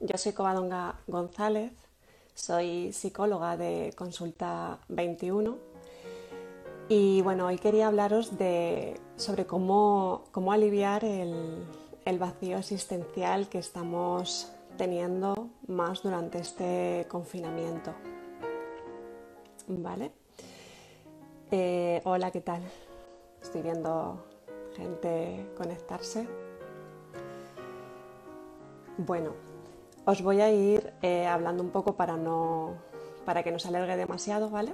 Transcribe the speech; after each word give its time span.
Yo 0.00 0.16
soy 0.16 0.30
Covadonga 0.30 0.94
González, 1.08 1.72
soy 2.32 2.92
psicóloga 2.92 3.56
de 3.56 3.92
Consulta 3.96 4.78
21 4.86 5.56
y 6.88 7.20
bueno, 7.22 7.46
hoy 7.46 7.58
quería 7.58 7.88
hablaros 7.88 8.38
de, 8.38 9.00
sobre 9.16 9.46
cómo, 9.46 10.22
cómo 10.30 10.52
aliviar 10.52 11.04
el, 11.04 11.66
vacío 12.16 12.58
existencial 12.58 13.48
que 13.48 13.58
estamos 13.58 14.52
teniendo 14.76 15.50
más 15.66 16.02
durante 16.04 16.38
este 16.38 17.04
confinamiento. 17.08 17.92
¿Vale? 19.66 20.12
Eh, 21.50 22.00
hola, 22.04 22.30
¿qué 22.30 22.40
tal? 22.40 22.62
Estoy 23.42 23.62
viendo 23.62 24.24
gente 24.76 25.50
conectarse. 25.56 26.28
Bueno, 28.96 29.34
os 30.08 30.22
voy 30.22 30.40
a 30.40 30.50
ir 30.50 30.94
eh, 31.02 31.26
hablando 31.26 31.62
un 31.62 31.68
poco 31.68 31.94
para, 31.94 32.16
no, 32.16 32.76
para 33.26 33.42
que 33.42 33.52
no 33.52 33.58
se 33.58 33.68
alargue 33.68 33.94
demasiado, 33.94 34.48
¿vale? 34.48 34.72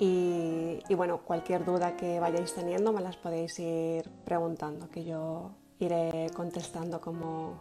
Y, 0.00 0.82
bueno, 0.96 1.18
cualquier 1.18 1.64
duda 1.64 1.96
que 1.96 2.18
vayáis 2.18 2.52
teniendo 2.52 2.92
me 2.92 3.00
las 3.00 3.16
podéis 3.16 3.56
ir 3.60 4.10
preguntando, 4.24 4.90
que 4.90 5.04
yo 5.04 5.52
iré 5.78 6.26
contestando 6.34 7.00
como, 7.00 7.54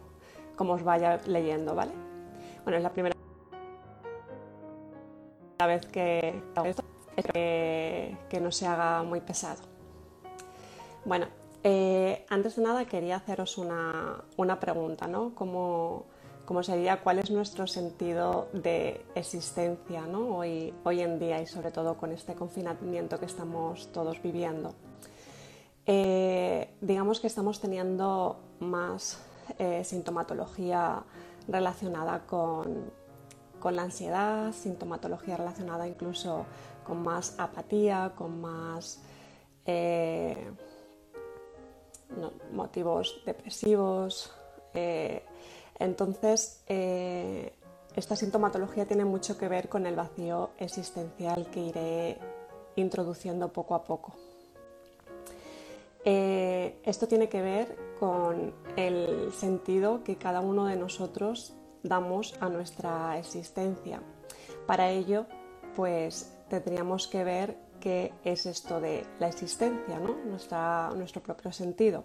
como 0.55 0.73
os 0.73 0.83
vaya 0.83 1.19
leyendo, 1.27 1.75
¿vale? 1.75 1.91
Bueno, 2.63 2.77
es 2.77 2.83
la 2.83 2.91
primera 2.91 3.15
vez 5.67 5.85
que 5.85 6.41
esto, 6.65 6.83
que, 7.31 8.17
que 8.27 8.41
no 8.41 8.51
se 8.51 8.65
haga 8.65 9.03
muy 9.03 9.21
pesado. 9.21 9.61
Bueno, 11.05 11.27
eh, 11.63 12.25
antes 12.27 12.55
de 12.55 12.63
nada 12.63 12.85
quería 12.85 13.17
haceros 13.17 13.59
una, 13.59 14.23
una 14.35 14.59
pregunta, 14.59 15.05
¿no? 15.05 15.35
¿Cómo, 15.35 16.07
como 16.51 16.63
sería 16.63 17.01
cuál 17.01 17.19
es 17.19 17.31
nuestro 17.31 17.65
sentido 17.65 18.49
de 18.51 19.05
existencia 19.15 20.01
¿no? 20.01 20.35
hoy, 20.35 20.73
hoy 20.83 20.99
en 20.99 21.17
día 21.17 21.41
y 21.41 21.47
sobre 21.47 21.71
todo 21.71 21.95
con 21.95 22.11
este 22.11 22.35
confinamiento 22.35 23.17
que 23.17 23.25
estamos 23.25 23.89
todos 23.93 24.21
viviendo. 24.21 24.75
Eh, 25.85 26.75
digamos 26.81 27.21
que 27.21 27.27
estamos 27.27 27.61
teniendo 27.61 28.37
más 28.59 29.21
eh, 29.59 29.85
sintomatología 29.85 31.03
relacionada 31.47 32.27
con, 32.27 32.91
con, 33.61 33.77
la 33.77 33.83
ansiedad, 33.83 34.51
sintomatología 34.51 35.37
relacionada 35.37 35.87
incluso 35.87 36.45
con 36.85 37.01
más 37.01 37.39
apatía, 37.39 38.11
con 38.13 38.41
más 38.41 39.01
eh, 39.65 40.51
motivos 42.51 43.21
depresivos, 43.25 44.33
entonces, 45.81 46.63
eh, 46.67 47.53
esta 47.95 48.15
sintomatología 48.15 48.85
tiene 48.85 49.03
mucho 49.03 49.37
que 49.37 49.47
ver 49.47 49.67
con 49.67 49.85
el 49.85 49.95
vacío 49.95 50.51
existencial 50.57 51.49
que 51.49 51.59
iré 51.59 52.17
introduciendo 52.75 53.51
poco 53.51 53.75
a 53.75 53.83
poco. 53.83 54.13
Eh, 56.05 56.79
esto 56.83 57.07
tiene 57.07 57.29
que 57.29 57.41
ver 57.41 57.77
con 57.99 58.53
el 58.75 59.31
sentido 59.33 60.03
que 60.03 60.17
cada 60.17 60.39
uno 60.39 60.65
de 60.65 60.75
nosotros 60.75 61.53
damos 61.83 62.35
a 62.39 62.49
nuestra 62.49 63.17
existencia. 63.17 64.01
Para 64.67 64.89
ello, 64.89 65.25
pues 65.75 66.31
tendríamos 66.47 67.07
que 67.07 67.23
ver 67.23 67.57
qué 67.79 68.13
es 68.23 68.45
esto 68.45 68.79
de 68.79 69.03
la 69.19 69.27
existencia, 69.27 69.99
¿no? 69.99 70.15
nuestro 70.95 71.23
propio 71.23 71.51
sentido 71.51 72.03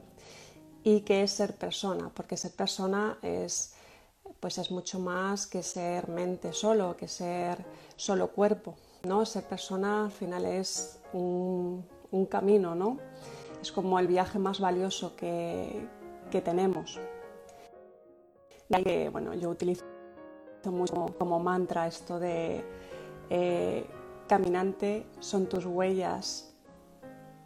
y 0.87 1.01
qué 1.01 1.25
es 1.25 1.33
ser 1.33 1.57
persona, 1.57 2.13
porque 2.15 2.37
ser 2.37 2.53
persona 2.53 3.19
es, 3.21 3.75
pues 4.39 4.57
es 4.59 4.71
mucho 4.71 5.01
más 5.01 5.49
que 5.49 5.65
ser 5.65 6.09
mente 6.09 6.53
solo, 6.53 6.97
que 6.97 7.09
ser 7.09 7.65
solo 7.97 8.29
cuerpo. 8.29 8.77
¿no? 9.03 9.27
Ser 9.27 9.43
persona 9.43 10.05
al 10.05 10.13
final 10.13 10.45
es 10.45 11.01
un, 11.13 11.85
camino, 12.31 12.77
¿no? 12.77 12.99
es 13.61 13.73
como 13.73 13.99
el 13.99 14.07
viaje 14.07 14.39
más 14.39 14.61
valioso 14.61 15.17
que, 15.17 15.89
tenemos. 16.45 17.01
Que, 18.71 19.09
bueno, 19.09 19.35
yo 19.35 19.51
utilizo 19.51 19.85
mucho 20.67 21.07
como, 21.19 21.41
mantra 21.41 21.89
esto 21.89 22.21
de 22.21 22.65
eh, 23.29 23.87
caminante 24.29 25.05
son 25.19 25.49
tus 25.49 25.67
huellas, 25.67 26.55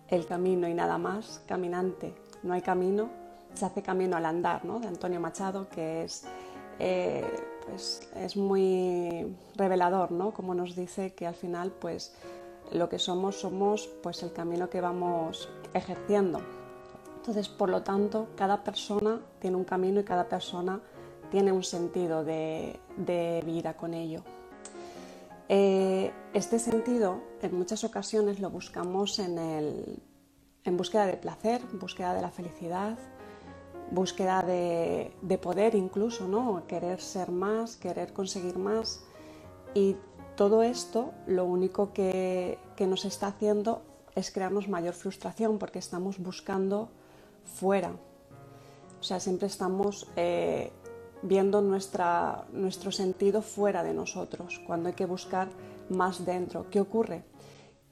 el 0.09 0.27
camino 0.27 0.69
y 0.69 0.75
nada 0.75 0.99
más, 0.99 1.43
caminante, 1.47 2.15
no 2.43 2.53
hay 2.53 2.61
camino, 2.61 3.20
se 3.55 3.65
hace 3.65 3.83
camino 3.83 4.17
al 4.17 4.27
andar, 4.27 4.65
¿no? 4.65 4.81
de 4.81 4.89
Antonio 4.89 5.21
Machado, 5.21 5.69
que 5.69 6.05
es, 6.05 6.25
eh, 6.79 7.25
pues, 7.67 8.09
es 8.17 8.37
muy 8.37 9.37
revelador, 9.57 10.13
¿no? 10.13 10.33
como 10.33 10.55
nos 10.55 10.75
dice 10.75 11.15
que 11.15 11.27
al 11.27 11.35
final 11.35 11.73
pues, 11.73 12.15
lo 12.73 12.89
que 12.89 12.99
somos 12.99 13.41
somos 13.41 13.89
pues, 14.03 14.23
el 14.23 14.33
camino 14.33 14.71
que 14.71 14.81
vamos 14.81 15.49
ejerciendo. 15.75 16.41
Entonces, 17.17 17.49
por 17.49 17.69
lo 17.69 17.83
tanto, 17.83 18.29
cada 18.35 18.65
persona 18.65 19.21
tiene 19.41 19.57
un 19.57 19.65
camino 19.65 20.01
y 20.01 20.05
cada 20.05 20.29
persona 20.29 20.81
tiene 21.31 21.53
un 21.53 21.63
sentido 21.63 22.25
de, 22.25 22.81
vida 23.45 23.77
con 23.77 23.95
ello. 23.95 24.23
Eh, 25.49 26.13
este 26.33 26.59
sentido 26.59 27.21
en 27.43 27.57
muchas 27.57 27.85
ocasiones 27.85 28.41
lo 28.41 28.51
buscamos 28.51 29.19
en, 29.19 29.37
el, 29.37 30.03
en 30.65 30.77
búsqueda 30.77 31.07
de 31.07 31.17
placer, 31.17 31.61
búsqueda 31.73 32.15
de 32.15 32.23
la 32.23 32.31
felicidad, 32.31 32.97
búsqueda 33.91 34.43
de, 34.43 35.39
poder 35.39 35.75
incluso, 35.75 36.29
¿no? 36.29 36.65
Querer 36.67 37.01
ser 37.01 37.31
más, 37.31 37.77
querer 37.77 38.13
conseguir 38.13 38.59
más. 38.59 39.03
Y 39.75 39.97
todo 40.37 40.63
esto 40.63 41.13
lo 41.27 41.45
único 41.45 41.93
que, 41.93 42.59
nos 42.79 43.05
está 43.05 43.27
haciendo 43.27 43.83
es 44.15 44.31
crearnos 44.31 44.69
mayor 44.69 44.95
frustración 44.95 45.59
porque 45.59 45.79
estamos 45.79 46.19
buscando 46.19 46.89
fuera. 47.45 47.93
O 48.99 49.03
sea, 49.03 49.21
siempre 49.21 49.49
estamos 49.49 50.09
eh, 50.17 50.73
viendo 51.23 51.61
nuestra, 51.61 52.47
nuestro 52.53 52.91
sentido 52.91 53.43
fuera 53.43 53.83
de 53.83 53.93
nosotros, 53.93 54.61
cuando 54.67 54.89
hay 54.89 54.95
que 54.95 55.07
buscar 55.07 55.49
más 55.91 56.25
dentro. 56.25 56.71
¿Qué 56.71 56.81
ocurre? 56.81 57.25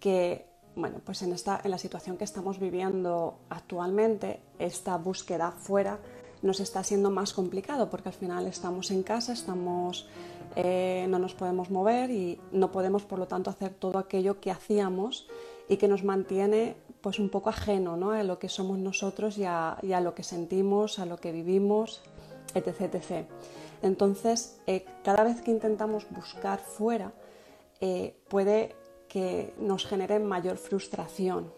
Que 0.00 0.47
bueno, 0.78 1.00
pues 1.04 1.22
en, 1.22 1.32
esta, 1.32 1.60
en 1.62 1.70
la 1.70 1.78
situación 1.78 2.16
que 2.16 2.24
estamos 2.24 2.58
viviendo 2.58 3.38
actualmente, 3.50 4.40
esta 4.58 4.96
búsqueda 4.96 5.50
fuera 5.50 5.98
nos 6.40 6.60
está 6.60 6.84
siendo 6.84 7.10
más 7.10 7.32
complicado 7.32 7.90
porque 7.90 8.10
al 8.10 8.14
final 8.14 8.46
estamos 8.46 8.92
en 8.92 9.02
casa, 9.02 9.32
estamos, 9.32 10.08
eh, 10.54 11.06
no 11.08 11.18
nos 11.18 11.34
podemos 11.34 11.70
mover 11.70 12.10
y 12.10 12.40
no 12.52 12.70
podemos 12.70 13.02
por 13.02 13.18
lo 13.18 13.26
tanto 13.26 13.50
hacer 13.50 13.74
todo 13.74 13.98
aquello 13.98 14.40
que 14.40 14.52
hacíamos 14.52 15.26
y 15.68 15.78
que 15.78 15.88
nos 15.88 16.04
mantiene 16.04 16.76
pues 17.00 17.18
un 17.18 17.28
poco 17.28 17.50
ajeno 17.50 17.96
¿no? 17.96 18.12
a 18.12 18.22
lo 18.22 18.38
que 18.38 18.48
somos 18.48 18.78
nosotros 18.78 19.36
y 19.36 19.44
a, 19.44 19.78
lo 19.82 20.14
que 20.14 20.22
sentimos, 20.22 21.00
a 21.00 21.06
lo 21.06 21.16
que 21.18 21.32
vivimos, 21.32 22.02
etc. 22.54 22.94
etc. 22.94 23.26
Entonces, 23.82 24.60
eh, 24.68 24.84
cada 25.02 25.24
vez 25.24 25.40
que 25.40 25.50
intentamos 25.50 26.06
buscar 26.10 26.60
fuera, 26.60 27.12
eh, 27.80 28.16
puede 28.28 28.74
que 29.08 29.54
nos 29.58 29.86
generen 29.86 30.26
mayor 30.26 30.56
frustración. 30.56 31.50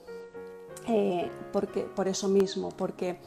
Eh, 0.89 1.31
porque, 1.53 1.83
por 1.83 2.09
eso 2.09 2.29
mismo, 2.29 2.71
porque 2.71 3.19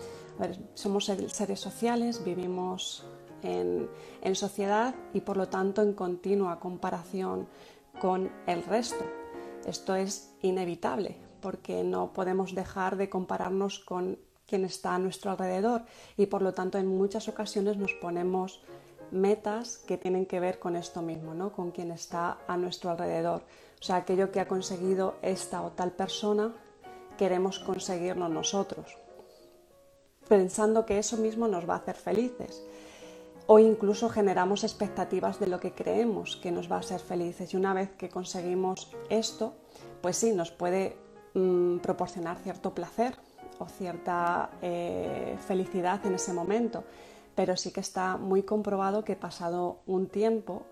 somos 0.74 1.06
seres 1.06 1.60
sociales, 1.60 2.24
vivimos 2.24 3.06
en, 3.44 3.90
en 4.22 4.36
sociedad 4.36 4.96
y 5.14 5.22
por 5.22 5.38
lo 5.38 5.48
tanto 5.50 5.82
en 5.82 5.94
continua 5.94 6.60
comparación 6.60 7.48
con 8.00 8.32
el 8.48 8.64
resto. 8.64 9.06
Esto 9.66 9.96
es 9.96 10.34
inevitable 10.42 11.16
porque 11.42 11.84
no 11.84 12.14
podemos 12.14 12.56
dejar 12.56 12.96
de 12.96 13.10
compararnos 13.10 13.80
con 13.80 14.18
quien 14.48 14.66
está 14.66 14.96
a 14.96 15.00
nuestro 15.00 15.32
alrededor 15.32 15.84
y 16.18 16.26
por 16.28 16.42
lo 16.42 16.54
tanto 16.54 16.78
en 16.78 16.88
muchas 16.88 17.28
ocasiones 17.28 17.78
nos 17.78 17.94
ponemos 17.94 18.62
metas 19.12 19.78
que 19.78 19.98
tienen 19.98 20.26
que 20.26 20.40
ver 20.40 20.60
con 20.60 20.76
esto 20.76 21.02
mismo, 21.02 21.34
¿no? 21.34 21.52
con 21.52 21.72
quien 21.72 21.92
está 21.92 22.40
a 22.48 22.58
nuestro 22.58 22.92
alrededor. 22.92 23.44
O 23.84 23.86
sea, 23.86 23.98
aquello 23.98 24.32
que 24.32 24.40
ha 24.40 24.48
conseguido 24.48 25.16
esta 25.22 25.62
o 25.62 25.76
tal 25.76 25.92
persona, 25.92 26.56
queremos 27.18 27.60
conseguirlo 27.60 28.30
nosotros, 28.30 28.96
pensando 30.30 30.86
que 30.86 31.00
eso 31.00 31.18
mismo 31.18 31.50
nos 31.50 31.68
va 31.68 31.74
a 31.74 31.84
hacer 31.84 31.96
felices. 31.96 32.64
O 33.46 33.60
incluso 33.60 34.08
generamos 34.08 34.64
expectativas 34.64 35.38
de 35.38 35.48
lo 35.48 35.60
que 35.60 35.74
creemos 35.74 36.38
que 36.38 36.50
nos 36.50 36.72
va 36.72 36.78
a 36.78 36.80
hacer 36.80 37.02
felices. 37.02 37.54
Y 37.54 37.58
una 37.58 37.74
vez 37.74 37.92
que 37.98 38.08
conseguimos 38.08 38.90
esto, 39.10 39.52
pues 40.02 40.16
sí, 40.16 40.32
nos 40.32 40.50
puede 40.50 40.96
mm, 41.34 41.80
proporcionar 41.80 42.38
cierto 42.38 42.74
placer 42.74 43.18
o 43.60 43.68
cierta 43.68 44.50
eh, 44.62 45.36
felicidad 45.46 46.00
en 46.06 46.14
ese 46.14 46.32
momento. 46.32 46.86
Pero 47.36 47.58
sí 47.58 47.72
que 47.72 47.82
está 47.82 48.16
muy 48.16 48.44
comprobado 48.44 49.04
que 49.04 49.18
pasado 49.18 49.82
un 49.88 50.08
tiempo 50.08 50.68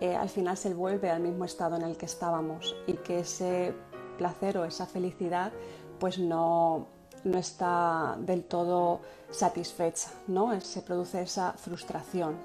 eh, 0.00 0.14
al 0.14 0.28
final 0.28 0.56
se 0.56 0.72
vuelve 0.74 1.10
al 1.10 1.20
mismo 1.20 1.44
estado 1.44 1.76
en 1.76 1.82
el 1.82 1.96
que 1.96 2.06
estábamos 2.06 2.76
y 2.86 2.94
que 2.94 3.20
ese 3.20 3.74
placer 4.16 4.56
o 4.58 4.64
esa 4.64 4.86
felicidad 4.86 5.52
pues 5.98 6.18
no, 6.18 6.86
no 7.24 7.38
está 7.38 8.16
del 8.20 8.44
todo 8.44 9.00
satisfecha, 9.30 10.10
¿no? 10.28 10.60
se 10.60 10.82
produce 10.82 11.22
esa 11.22 11.52
frustración. 11.54 12.36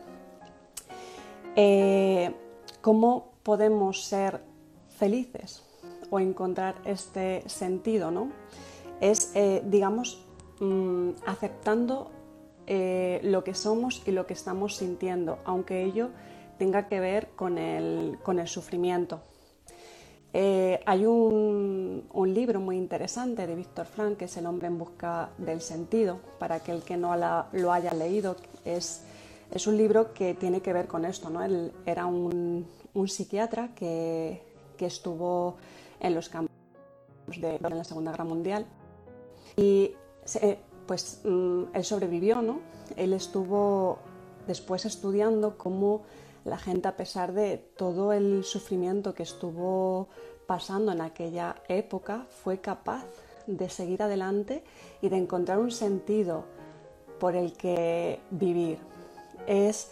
Eh, 1.55 2.35
¿Cómo 2.81 3.33
podemos 3.44 4.03
ser 4.03 4.41
felices 4.97 5.63
o 6.09 6.19
encontrar 6.19 6.75
este 6.85 7.47
sentido? 7.47 8.09
¿no? 8.09 8.31
Es, 9.00 9.31
eh, 9.35 9.61
digamos, 9.63 10.25
mm, 10.59 11.11
aceptando 11.27 12.09
lo 12.65 13.44
que 13.44 13.53
somos 13.53 14.01
y 14.05 14.11
lo 14.11 14.25
que 14.25 14.33
estamos 14.33 14.77
sintiendo, 14.77 15.38
aunque 15.44 15.83
ello 15.83 16.11
tenga 16.57 16.88
que 16.88 17.00
ver 17.00 17.29
con 17.35 17.57
el, 17.57 18.19
con 18.23 18.39
el 18.39 18.47
sufrimiento. 18.47 19.21
Eh, 20.35 20.79
hay 20.85 21.05
un, 21.05 22.07
un, 22.11 22.33
libro 22.33 22.59
muy 22.59 22.75
interesante 22.75 23.45
de 23.45 23.55
Víctor 23.55 23.85
Frank, 23.85 24.17
que 24.17 24.25
es 24.25 24.35
El 24.35 24.47
hombre 24.47 24.67
en 24.67 24.79
busca 24.79 25.29
del 25.38 25.61
sentido, 25.61 26.19
para 26.39 26.55
aquel 26.55 26.81
que 26.81 26.97
no 26.97 27.15
lo 27.51 27.71
haya 27.71 27.94
leído. 27.94 28.35
Es, 28.65 29.03
es, 29.51 29.67
un 29.67 29.77
libro 29.77 30.13
que 30.13 30.33
tiene 30.33 30.61
que 30.61 30.73
ver 30.73 30.88
con 30.88 31.05
esto. 31.05 31.29
¿no? 31.29 31.44
Él 31.44 31.71
era 31.85 32.07
un, 32.07 32.65
un 32.95 33.07
psiquiatra 33.07 33.75
que, 33.75 34.41
que, 34.75 34.88
estuvo 34.88 35.57
en 36.00 36.15
los 36.15 36.29
campos 36.29 36.51
de, 37.27 37.59
de, 37.59 37.69
la 37.69 37.83
Segunda 37.83 38.11
Guerra 38.11 38.25
Mundial 38.25 38.65
y 39.55 39.91
se, 40.25 40.57
pues 40.88 41.21
mm, 41.23 41.63
él 41.73 41.83
sobrevivió, 41.83 42.41
¿no? 42.41 42.59
Él 42.95 43.13
estuvo 43.13 44.00
después 44.47 44.85
estudiando 44.85 45.57
cómo 45.57 46.01
la 46.45 46.57
gente, 46.57 46.87
a 46.87 46.97
pesar 46.97 47.33
de 47.33 47.57
todo 47.57 48.13
el 48.13 48.43
sufrimiento 48.43 49.13
que 49.13 49.23
estuvo 49.23 50.09
pasando 50.45 50.91
en 50.91 51.01
aquella 51.01 51.55
época, 51.67 52.27
fue 52.43 52.59
capaz 52.59 53.05
de 53.47 53.69
seguir 53.69 54.03
adelante 54.03 54.63
y 55.01 55.09
de 55.09 55.17
encontrar 55.17 55.59
un 55.59 55.71
sentido 55.71 56.45
por 57.19 57.35
el 57.35 57.53
que 57.53 58.19
vivir. 58.31 58.79
Es, 59.47 59.91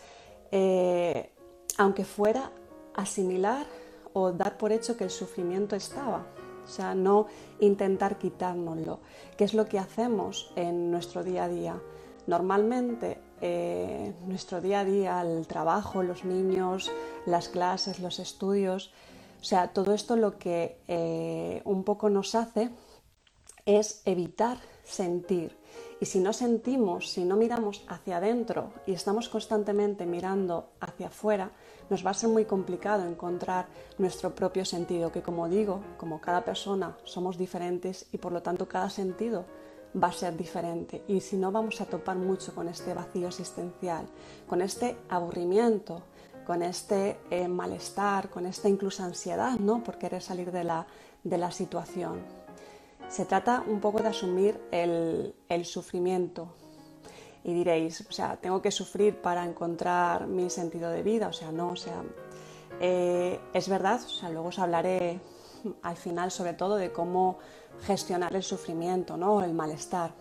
eh, 0.52 1.30
aunque 1.78 2.04
fuera 2.04 2.52
asimilar 2.94 3.66
o 4.14 4.32
dar 4.32 4.58
por 4.58 4.72
hecho 4.72 4.98
que 4.98 5.06
el 5.06 5.10
sufrimiento 5.10 5.76
estaba, 5.76 6.26
o 6.64 6.68
sea, 6.68 6.94
no 6.94 7.28
intentar 7.60 8.18
quitárnoslo, 8.18 9.00
que 9.38 9.46
es 9.46 9.54
lo 9.54 9.68
que 9.68 9.80
hacemos 9.80 10.52
en 10.56 10.92
nuestro 10.92 11.24
día 11.24 11.46
a 11.46 11.50
día. 11.50 11.82
Normalmente, 12.28 13.20
eh, 13.42 14.14
nuestro 14.26 14.62
día 14.62 14.82
a 14.82 14.86
día, 14.86 15.22
el 15.22 15.48
trabajo, 15.48 16.04
los 16.04 16.24
niños, 16.24 16.92
las 17.26 17.50
clases, 17.50 18.00
los 18.00 18.20
estudios, 18.20 18.94
o 19.42 19.44
sea, 19.44 19.70
todo 19.74 19.94
esto 19.94 20.16
lo 20.16 20.38
que 20.38 20.78
eh, 20.88 21.62
un 21.66 21.84
poco 21.84 22.10
nos 22.10 22.36
hace 22.36 22.70
es 23.66 24.04
evitar 24.06 24.60
sentir. 24.84 25.58
Y 26.00 26.06
si 26.06 26.20
no 26.20 26.34
sentimos, 26.34 27.10
si 27.10 27.24
no 27.24 27.36
miramos 27.38 27.84
hacia 27.88 28.18
adentro 28.18 28.72
y 28.86 28.94
estamos 28.94 29.30
constantemente 29.30 30.06
mirando 30.06 30.72
hacia 30.80 31.08
afuera, 31.08 31.52
nos 31.90 32.06
va 32.06 32.12
a 32.12 32.16
ser 32.16 32.30
muy 32.30 32.46
complicado 32.46 33.08
encontrar 33.08 33.68
nuestro 33.98 34.34
propio 34.34 34.66
sentido, 34.66 35.12
que 35.12 35.22
como 35.22 35.48
digo, 35.48 35.82
como 35.98 36.22
cada 36.22 36.44
persona 36.44 36.98
somos 37.04 37.38
diferentes 37.38 38.08
y 38.12 38.18
por 38.18 38.32
lo 38.32 38.42
tanto 38.42 38.68
cada 38.68 38.90
sentido 38.90 39.46
va 39.96 40.08
a 40.08 40.14
ser 40.14 40.36
diferente. 40.38 41.04
Y 41.08 41.22
si 41.22 41.38
no, 41.38 41.52
vamos 41.52 41.82
a 41.82 41.86
topar 41.86 42.18
mucho 42.18 42.54
con 42.54 42.68
este 42.68 42.94
vacío 42.94 43.28
existencial, 43.28 44.06
con 44.48 44.62
este 44.62 44.98
aburrimiento, 45.10 46.04
con 46.46 46.64
este 46.64 47.20
eh, 47.30 47.48
malestar, 47.48 48.30
con 48.30 48.46
esta 48.46 48.70
incluso 48.70 49.04
ansiedad, 49.04 49.60
¿no? 49.60 49.84
Por 49.84 49.98
querer 49.98 50.22
salir 50.22 50.52
de 50.52 50.64
la, 50.64 50.88
de 51.24 51.38
la 51.38 51.52
situación. 51.52 52.20
Se 53.10 53.26
trata 53.26 53.64
un 53.68 53.80
poco 53.80 54.02
de 54.02 54.08
asumir 54.08 54.60
el, 54.72 55.36
el 55.50 55.66
sufrimiento, 55.66 56.56
y 57.44 57.54
diréis, 57.54 58.02
o 58.02 58.12
sea, 58.12 58.38
tengo 58.38 58.62
que 58.62 58.72
sufrir 58.72 59.20
para 59.22 59.44
encontrar 59.44 60.28
mi 60.28 60.50
sentido 60.50 60.90
de 60.92 61.02
vida, 61.02 61.28
o 61.28 61.34
sea, 61.34 61.52
no, 61.52 61.70
o 61.70 61.76
sea, 61.76 62.04
eh, 62.80 63.40
es 63.54 63.68
verdad, 63.68 64.00
o 64.04 64.10
sea, 64.10 64.30
luego 64.30 64.50
os 64.50 64.60
hablaré 64.60 65.20
al 65.82 65.98
final 65.98 66.32
sobre 66.32 66.54
todo 66.54 66.76
de 66.76 66.92
cómo 66.92 67.38
gestionar 67.84 68.36
el 68.36 68.44
sufrimiento, 68.44 69.18
¿no? 69.18 69.44
el 69.44 69.54
malestar. 69.54 70.12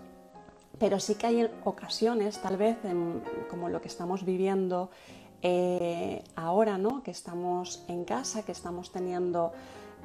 Pero 0.79 0.99
sí 0.99 1.15
que 1.17 1.27
hay 1.27 1.51
ocasiones, 1.65 2.41
tal 2.41 2.57
vez, 2.57 2.79
como 3.51 3.69
lo 3.69 3.81
que 3.81 3.89
estamos 3.89 4.25
viviendo 4.25 4.91
eh, 5.43 6.23
ahora, 6.37 6.79
¿no? 6.79 7.03
que 7.03 7.11
estamos 7.11 7.85
en 7.89 8.05
casa, 8.05 8.43
que 8.43 8.53
estamos 8.53 8.93
teniendo 8.93 9.53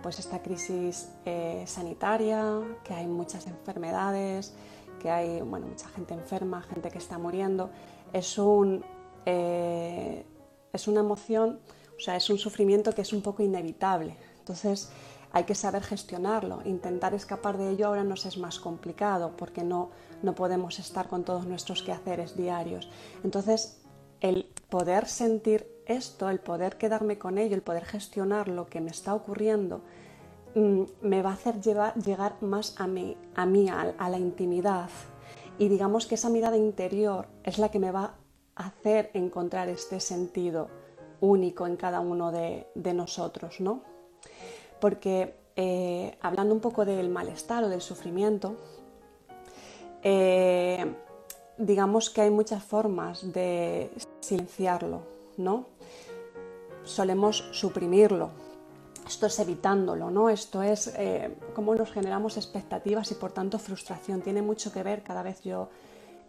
pues 0.01 0.19
esta 0.19 0.41
crisis 0.41 1.09
eh, 1.25 1.63
sanitaria, 1.65 2.61
que 2.83 2.93
hay 2.93 3.07
muchas 3.07 3.47
enfermedades, 3.47 4.53
que 5.01 5.09
hay 5.09 5.41
bueno, 5.41 5.67
mucha 5.67 5.87
gente 5.89 6.13
enferma, 6.13 6.61
gente 6.61 6.89
que 6.89 6.97
está 6.97 7.17
muriendo, 7.17 7.69
es, 8.11 8.37
un, 8.37 8.83
eh, 9.25 10.25
es 10.73 10.87
una 10.87 10.99
emoción, 10.99 11.59
o 11.97 11.99
sea, 11.99 12.15
es 12.15 12.29
un 12.29 12.37
sufrimiento 12.37 12.91
que 12.91 13.01
es 13.01 13.13
un 13.13 13.21
poco 13.21 13.43
inevitable. 13.43 14.17
Entonces 14.39 14.89
hay 15.35 15.43
que 15.43 15.53
saber 15.53 15.83
gestionarlo. 15.83 16.61
Intentar 16.65 17.13
escapar 17.13 17.59
de 17.59 17.69
ello 17.69 17.85
ahora 17.85 18.03
nos 18.03 18.25
es 18.25 18.39
más 18.39 18.59
complicado 18.59 19.37
porque 19.37 19.63
no, 19.63 19.91
no 20.23 20.33
podemos 20.33 20.79
estar 20.79 21.07
con 21.07 21.23
todos 21.23 21.45
nuestros 21.45 21.83
quehaceres 21.83 22.35
diarios. 22.35 22.89
Entonces, 23.23 23.79
el 24.21 24.49
poder 24.69 25.07
sentir 25.07 25.67
esto, 25.85 26.31
el 26.31 26.39
poder 26.39 26.77
quedarme 26.77 27.19
con 27.19 27.37
ello, 27.37 27.55
el 27.55 27.61
poder 27.61 27.85
gestionar 27.85 28.47
lo 28.47 28.65
que 28.65 28.81
me 28.81 28.89
está 28.89 29.13
ocurriendo, 29.13 29.81
Mm, 30.55 30.83
me 31.01 31.21
va 31.21 31.31
a 31.31 31.33
hacer 31.33 31.59
llegar 31.59 32.41
más 32.41 32.79
a 32.79 32.87
mí, 32.87 33.17
a, 33.35 33.45
mí 33.45 33.67
a, 33.69 34.09
la 34.09 34.17
intimidad. 34.17 34.89
Y 35.57 35.67
digamos 35.67 36.07
que 36.07 36.15
esa 36.15 36.29
mirada 36.29 36.55
interior 36.55 37.27
es 37.43 37.57
la 37.57 37.69
que 37.69 37.79
me 37.79 37.91
va 37.91 38.15
a 38.55 38.67
hacer 38.67 39.11
encontrar 39.13 39.67
este 39.67 39.99
sentido 39.99 40.69
único 41.19 41.67
en 41.67 41.75
cada 41.75 41.99
uno 41.99 42.31
de, 42.31 42.67
nosotros, 42.93 43.59
¿no? 43.59 43.83
Porque 44.79 45.35
eh, 45.55 46.17
hablando 46.21 46.53
un 46.53 46.61
poco 46.61 46.85
del 46.85 47.09
malestar 47.09 47.63
o 47.63 47.69
del 47.69 47.81
sufrimiento, 47.81 48.55
eh, 50.03 50.93
digamos 51.57 52.09
que 52.09 52.21
hay 52.21 52.29
muchas 52.29 52.63
formas 52.63 53.31
de 53.33 53.91
silenciarlo, 54.19 55.01
¿no? 55.37 55.67
Solemos 56.83 57.49
suprimirlo, 57.51 58.29
esto 59.07 59.27
es 59.27 59.37
evitándolo, 59.39 60.09
¿no? 60.09 60.29
Esto 60.29 60.63
es 60.63 60.87
eh, 60.97 61.35
cómo 61.53 61.75
nos 61.75 61.91
generamos 61.91 62.37
expectativas 62.37 63.11
y 63.11 63.15
por 63.15 63.31
tanto 63.31 63.59
frustración. 63.59 64.21
Tiene 64.21 64.41
mucho 64.41 64.71
que 64.71 64.81
ver, 64.81 65.03
cada 65.03 65.21
vez 65.21 65.43
yo 65.43 65.69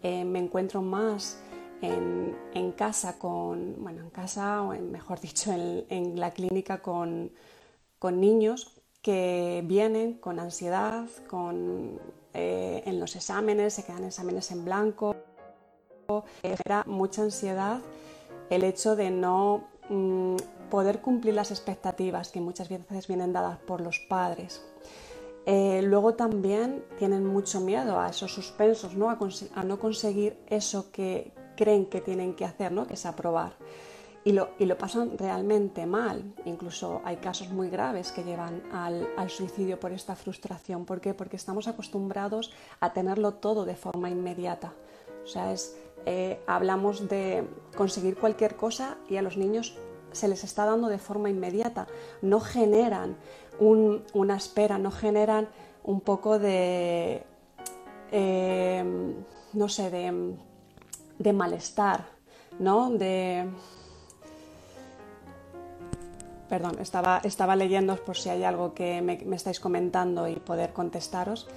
eh, 0.03 0.25
me 0.25 0.39
encuentro 0.39 0.83
más 0.83 1.41
en, 1.81 2.73
casa 2.73 3.19
con, 3.19 3.77
bueno, 3.83 4.03
en 4.03 4.11
casa 4.11 4.63
o 4.63 4.69
mejor 4.79 5.21
dicho, 5.21 5.53
en, 5.53 6.19
la 6.21 6.33
clínica 6.33 6.83
con, 6.83 7.31
niños 8.11 8.81
que 9.03 9.63
vienen 9.67 10.15
con 10.15 10.41
ansiedad, 10.41 11.07
con, 11.29 12.01
eh, 12.35 12.83
en 12.87 12.99
los 13.01 13.17
exámenes, 13.17 13.75
se 13.75 13.85
quedan 13.85 14.05
exámenes 14.05 14.51
en 14.51 14.65
blanco. 14.65 15.17
Genera 16.43 16.85
mucha 16.87 17.23
ansiedad 17.23 17.81
el 18.51 18.65
hecho 18.65 18.97
de 18.97 19.11
no 19.11 19.69
mm, 19.89 20.37
poder 20.71 21.01
cumplir 21.01 21.35
las 21.35 21.51
expectativas 21.51 22.31
que 22.31 22.41
muchas 22.41 22.69
veces 22.69 23.07
vienen 23.07 23.33
dadas 23.33 23.59
por 23.59 23.81
los 23.81 23.99
padres. 24.01 24.63
Eh, 25.47 25.81
luego 25.83 26.15
también 26.15 26.85
tienen 26.99 27.25
mucho 27.25 27.61
miedo 27.61 28.01
a 28.01 28.09
esos 28.09 28.33
suspensos, 28.35 28.97
¿no? 28.97 29.11
A, 29.11 29.65
no 29.65 29.79
conseguir 29.79 30.37
eso 30.49 30.91
que 30.91 31.33
creen 31.57 31.87
que 31.87 32.01
tienen 32.01 32.35
que 32.35 32.45
hacer, 32.45 32.73
¿no? 32.73 32.87
que 32.87 32.95
es 32.95 33.07
aprobar. 33.07 33.57
Y 34.27 34.33
lo, 34.33 34.77
pasan 34.77 35.17
realmente 35.17 35.87
mal. 35.87 36.35
Incluso 36.47 37.01
hay 37.05 37.19
casos 37.19 37.49
muy 37.51 37.71
graves 37.71 38.11
que 38.11 38.25
llevan 38.25 38.61
al, 38.73 39.31
suicidio 39.31 39.79
por 39.79 39.93
esta 39.93 40.17
frustración. 40.17 40.85
¿Por 40.85 41.01
qué? 41.01 41.15
Porque 41.15 41.37
estamos 41.37 41.69
acostumbrados 41.69 42.53
a 42.81 42.93
tenerlo 42.93 43.35
todo 43.35 43.65
de 43.65 43.77
forma 43.77 44.11
inmediata. 44.11 44.73
O 45.23 45.29
sea, 45.29 45.53
es, 45.53 45.77
eh, 46.07 46.41
hablamos 46.49 47.09
de 47.09 47.47
conseguir 47.77 48.17
cualquier 48.17 48.57
cosa 48.57 48.99
y 49.09 49.17
a 49.17 49.23
los 49.23 49.37
niños 49.37 49.79
se 50.11 50.27
les 50.27 50.43
está 50.43 50.65
dando 50.65 50.89
de 50.89 50.99
forma 50.99 51.31
inmediata, 51.31 51.87
no 52.21 52.41
generan 52.41 53.17
una 53.61 54.37
espera, 54.37 54.77
no 54.77 54.91
generan 54.91 55.49
un 55.85 56.01
poco 56.01 56.41
de, 56.41 57.23
em, 58.11 59.15
no 59.53 59.69
sé, 59.69 59.89
de, 61.19 61.33
malestar, 61.33 62.07
¿no? 62.59 62.91
De... 62.91 63.47
Perdón, 66.49 66.79
estaba, 66.81 67.21
estaba 67.25 67.57
leyendo 67.57 67.97
por 67.97 68.17
si 68.17 68.29
hay 68.29 68.45
algo 68.45 68.73
que 68.75 69.03
me, 69.03 69.19
estáis 69.35 69.61
comentando 69.61 70.29
y 70.29 70.37
poder 70.37 70.73
contestaros. 70.73 71.49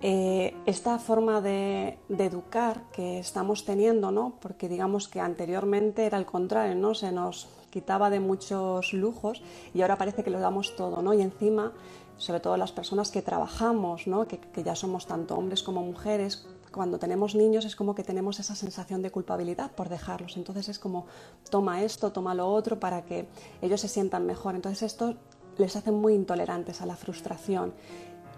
Eh, 0.00 0.54
esta 0.64 0.98
forma 0.98 1.40
de, 1.40 1.98
educar 2.08 2.82
que 2.92 3.18
estamos 3.18 3.64
teniendo, 3.64 4.10
¿no? 4.12 4.34
porque 4.40 4.68
digamos 4.68 5.08
que 5.08 5.20
anteriormente 5.20 6.06
era 6.06 6.18
el 6.18 6.24
contrario, 6.24 6.76
¿no? 6.76 6.94
se 6.94 7.10
nos 7.10 7.48
quitaba 7.70 8.08
de 8.08 8.20
muchos 8.20 8.92
lujos 8.92 9.42
y 9.74 9.82
ahora 9.82 9.98
parece 9.98 10.22
que 10.22 10.30
lo 10.30 10.38
damos 10.38 10.76
todo, 10.76 11.02
¿no? 11.02 11.14
Y 11.14 11.20
encima, 11.20 11.72
sobre 12.16 12.40
todo 12.40 12.56
las 12.56 12.72
personas 12.72 13.10
que 13.10 13.22
trabajamos, 13.22 14.06
¿no? 14.06 14.26
que, 14.26 14.40
ya 14.64 14.74
somos 14.74 15.06
tanto 15.06 15.36
hombres 15.36 15.62
como 15.62 15.82
mujeres, 15.82 16.46
cuando 16.78 17.00
tenemos 17.00 17.34
niños 17.34 17.64
es 17.64 17.74
como 17.74 17.96
que 17.96 18.04
tenemos 18.04 18.38
esa 18.38 18.54
sensación 18.54 19.02
de 19.02 19.10
culpabilidad 19.10 19.72
por 19.72 19.88
dejarlos. 19.88 20.36
Entonces 20.36 20.68
es 20.68 20.78
como 20.78 21.06
toma 21.50 21.82
esto, 21.82 22.12
toma 22.12 22.36
lo 22.36 22.46
otro 22.48 22.78
para 22.78 23.04
que 23.04 23.26
ellos 23.60 23.80
se 23.80 23.88
sientan 23.88 24.26
mejor. 24.26 24.54
Entonces 24.54 24.84
esto 24.84 25.16
les 25.56 25.74
hace 25.74 25.90
muy 25.90 26.14
intolerantes 26.14 26.80
a 26.80 26.86
la 26.86 26.94
frustración. 26.94 27.74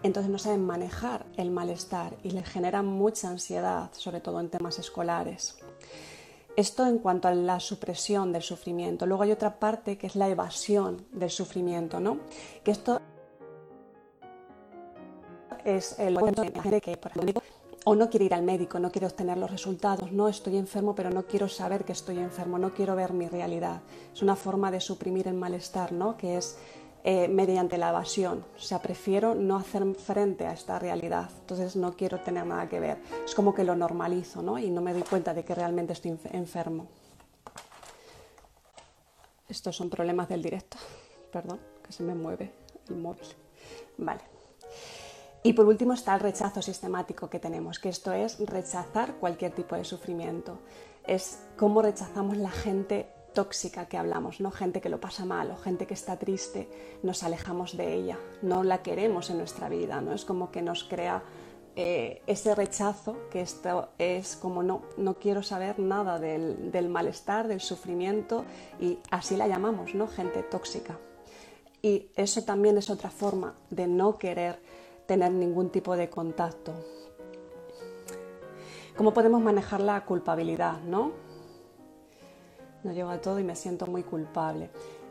Entonces 0.03 0.33
no 0.33 0.39
saben 0.39 0.65
manejar 0.65 1.27
el 1.37 1.51
malestar 1.51 2.17
y 2.23 2.31
les 2.31 2.49
genera 2.49 2.81
mucha 2.81 3.29
ansiedad, 3.29 3.91
sobre 3.93 4.21
todo 4.21 4.41
en 4.41 4.49
temas 4.49 4.79
escolares. 4.79 5.59
Esto 6.57 6.87
en 6.87 6.97
cuanto 6.97 7.29
a 7.29 7.35
la 7.35 7.61
supresión 7.61 8.33
del 8.33 8.43
sufrimiento. 8.43 9.05
Luego 9.05 9.25
hay 9.25 9.33
otra 9.33 9.59
parte 9.59 9.99
que 9.99 10.07
es 10.07 10.17
la 10.17 10.31
evasión 10.31 11.05
del 11.13 11.29
sufrimiento, 11.29 12.01
¿no? 12.01 12.21
Que 12.65 12.71
esto 12.71 13.03
es 15.63 15.99
el 15.99 16.17
que, 16.81 16.97
por 16.97 17.11
ejemplo, 17.11 17.43
o 17.85 17.95
no 17.95 18.11
quiere 18.11 18.27
ir 18.27 18.35
al 18.35 18.43
médico, 18.43 18.79
no 18.79 18.91
quiere 18.91 19.07
obtener 19.07 19.39
los 19.39 19.51
resultados, 19.51 20.13
no 20.13 20.29
estoy 20.29 20.57
enfermo, 20.57 20.95
pero 20.95 21.11
no 21.11 21.25
quiero 21.25 21.49
saber 21.49 21.85
que 21.85 21.93
estoy 21.93 22.19
enfermo, 22.19 22.59
no 22.59 22.75
quiero 22.75 22.95
ver 22.95 23.13
mi 23.13 23.27
realidad. 23.27 23.81
Es 24.13 24.23
una 24.23 24.37
forma 24.37 24.71
de 24.71 24.81
suprimir 24.81 25.29
el 25.29 25.35
malestar, 25.35 25.93
¿no? 25.93 26.17
Que 26.17 26.37
es 26.37 26.59
eh, 27.03 27.29
mediante 27.29 27.79
la 27.79 27.89
evasión. 27.89 28.45
O 28.57 28.61
sea, 28.61 28.81
prefiero 28.83 29.35
no 29.35 29.57
hacer 29.57 29.83
frente 29.95 30.47
a 30.47 30.53
esta 30.53 30.79
realidad. 30.79 31.31
Entonces 31.41 31.75
no 31.75 31.97
quiero 31.97 32.21
tener 32.21 32.45
nada 32.45 32.69
que 32.69 32.81
ver. 32.81 32.99
Es 33.25 33.35
como 33.35 33.55
que 33.55 33.65
lo 33.65 33.75
normalizo, 33.75 34.43
¿no? 34.43 34.59
Y 34.59 34.71
no 34.71 34.83
me 34.83 34.93
doy 34.93 35.03
cuenta 35.03 35.33
de 35.33 35.43
que 35.43 35.55
realmente 35.55 35.95
estoy 35.95 36.19
enfermo. 36.33 36.87
Estos 39.49 39.75
son 39.75 39.89
problemas 39.89 40.29
del 40.29 40.43
directo. 40.43 40.77
Perdón, 41.33 41.59
que 41.83 41.93
se 41.93 42.03
me 42.03 42.15
mueve 42.15 42.53
el 42.91 42.97
móvil. 42.97 43.27
Vale. 43.97 44.30
Y 45.43 45.55
por 45.55 45.67
último 45.67 45.95
está 45.95 46.15
el 46.15 46.21
rechazo 46.21 46.61
sistemático 46.61 47.31
que 47.31 47.39
tenemos, 47.39 47.79
que 47.79 47.89
esto 47.89 48.13
es 48.13 48.39
rechazar 48.41 49.15
cualquier 49.15 49.53
tipo 49.53 49.75
de 49.75 49.85
sufrimiento. 49.85 50.59
Es 51.07 51.41
cómo 51.57 51.81
rechazamos 51.81 52.37
la 52.37 52.51
gente 52.51 53.09
tóxica 53.33 53.87
que 53.87 53.97
hablamos, 53.97 54.41
¿no? 54.41 54.51
Gente 54.51 54.83
que 54.83 54.91
lo 54.91 55.01
pasa 55.01 55.25
mal 55.25 55.51
o 55.51 55.57
gente 55.57 55.87
que 55.87 55.95
está 55.95 56.19
triste, 56.19 56.69
nos 57.03 57.23
alejamos 57.23 57.77
de 57.77 57.95
ella, 57.95 58.19
no 58.43 58.65
la 58.65 58.83
queremos 58.83 59.31
en 59.31 59.39
nuestra 59.39 59.69
vida, 59.71 60.03
¿no? 60.03 60.13
Es 60.13 60.27
como 60.27 60.51
que 60.51 60.61
nos 60.61 60.85
crea 60.85 61.23
eh, 61.75 62.23
ese 62.27 62.55
rechazo, 62.55 63.17
que 63.31 63.41
esto 63.41 63.89
es 63.99 64.37
como 64.37 64.63
no, 64.63 64.83
no 64.99 65.15
quiero 65.15 65.43
saber 65.43 65.79
nada 65.79 66.19
del, 66.19 66.71
del 66.71 66.89
malestar, 66.91 67.49
del 67.49 67.61
sufrimiento, 67.61 68.45
y 68.79 68.99
así 69.11 69.37
la 69.37 69.49
llamamos, 69.49 69.95
¿no? 69.95 70.07
Gente 70.07 70.43
tóxica. 70.43 70.99
Y 71.83 72.11
eso 72.15 72.43
también 72.43 72.77
es 72.77 72.91
otra 72.91 73.11
forma 73.11 73.55
de 73.71 73.87
no 73.87 74.19
querer 74.19 74.61
tener 75.11 75.33
ningún 75.33 75.71
tipo 75.71 75.97
de 75.97 76.09
contacto. 76.09 76.73
¿Cómo 78.97 79.13
podemos 79.13 79.43
manejar 79.43 79.81
la 79.81 80.05
culpabilidad? 80.05 80.81
¿no? 80.83 81.11
no 82.85 82.93
llego 82.93 83.11
a 83.11 83.21
todo 83.21 83.41
y 83.41 83.43
me 83.43 83.57
siento 83.57 83.89
muy 83.89 84.05
culpable. 84.05 84.71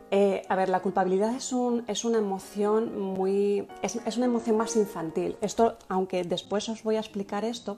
Eh, 0.09 0.41
a 0.47 0.55
ver, 0.55 0.69
la 0.69 0.79
culpabilidad 0.79 1.35
es, 1.35 1.51
un, 1.51 1.83
es 1.85 2.05
una 2.05 2.17
emoción 2.17 2.97
muy. 2.97 3.67
Es, 3.81 4.15
una 4.15 4.25
emoción 4.25 4.55
más 4.55 4.77
infantil. 4.77 5.35
Esto, 5.41 5.75
aunque 5.89 6.23
después 6.23 6.69
os 6.69 6.81
voy 6.81 6.95
a 6.95 6.99
explicar 6.99 7.43
esto, 7.43 7.75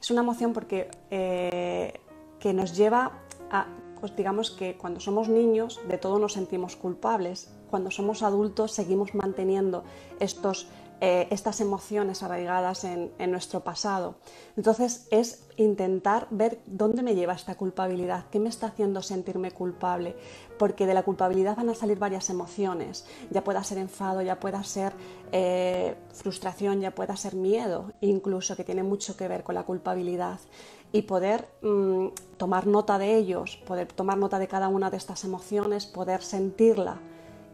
es 0.00 0.12
una 0.12 0.20
emoción 0.20 0.52
porque 0.52 0.88
eh, 1.10 1.94
que 2.38 2.54
nos 2.54 2.76
lleva 2.76 3.18
a. 3.50 3.66
Pues 3.98 4.14
digamos 4.14 4.52
que 4.52 4.76
cuando 4.76 5.00
somos 5.00 5.28
niños 5.28 5.80
de 5.88 5.98
todo 5.98 6.20
nos 6.20 6.34
sentimos 6.34 6.76
culpables. 6.76 7.50
Cuando 7.68 7.90
somos 7.90 8.22
adultos 8.22 8.70
seguimos 8.70 9.14
manteniendo 9.14 9.82
estos 10.20 10.68
eh, 11.06 11.28
estas 11.30 11.60
emociones 11.60 12.22
arraigadas 12.22 12.82
en, 12.84 13.12
nuestro 13.30 13.60
pasado. 13.60 14.14
Entonces 14.56 15.06
es 15.10 15.44
intentar 15.58 16.26
ver 16.30 16.62
dónde 16.64 17.02
me 17.02 17.14
lleva 17.14 17.34
esta 17.34 17.56
culpabilidad, 17.56 18.24
qué 18.30 18.40
me 18.40 18.48
está 18.48 18.68
haciendo 18.68 19.02
sentirme 19.02 19.50
culpable, 19.50 20.16
porque 20.58 20.86
de 20.86 20.94
la 20.94 21.02
culpabilidad 21.02 21.56
van 21.56 21.68
a 21.68 21.74
salir 21.74 21.98
varias 21.98 22.30
emociones, 22.30 23.04
ya 23.30 23.44
pueda 23.44 23.62
ser 23.64 23.76
enfado, 23.76 24.22
ya 24.22 24.40
pueda 24.40 24.64
ser 24.64 24.94
eh, 25.32 25.94
frustración, 26.14 26.80
ya 26.80 26.94
pueda 26.94 27.16
ser 27.16 27.34
miedo, 27.34 27.92
incluso 28.00 28.56
que 28.56 28.64
tiene 28.64 28.82
mucho 28.82 29.14
que 29.14 29.28
ver 29.28 29.42
con 29.42 29.56
la 29.56 29.64
culpabilidad. 29.64 30.40
Y 30.90 31.02
poder 31.02 31.50
mm, 31.60 32.06
tomar 32.38 32.66
nota 32.66 32.96
de 32.96 33.14
ellos, 33.14 33.58
poder 33.66 33.88
tomar 33.88 34.16
nota 34.16 34.38
de 34.38 34.48
cada 34.48 34.68
una 34.68 34.88
de 34.88 34.96
estas 34.96 35.22
emociones, 35.24 35.84
poder 35.84 36.22
sentirla 36.22 36.98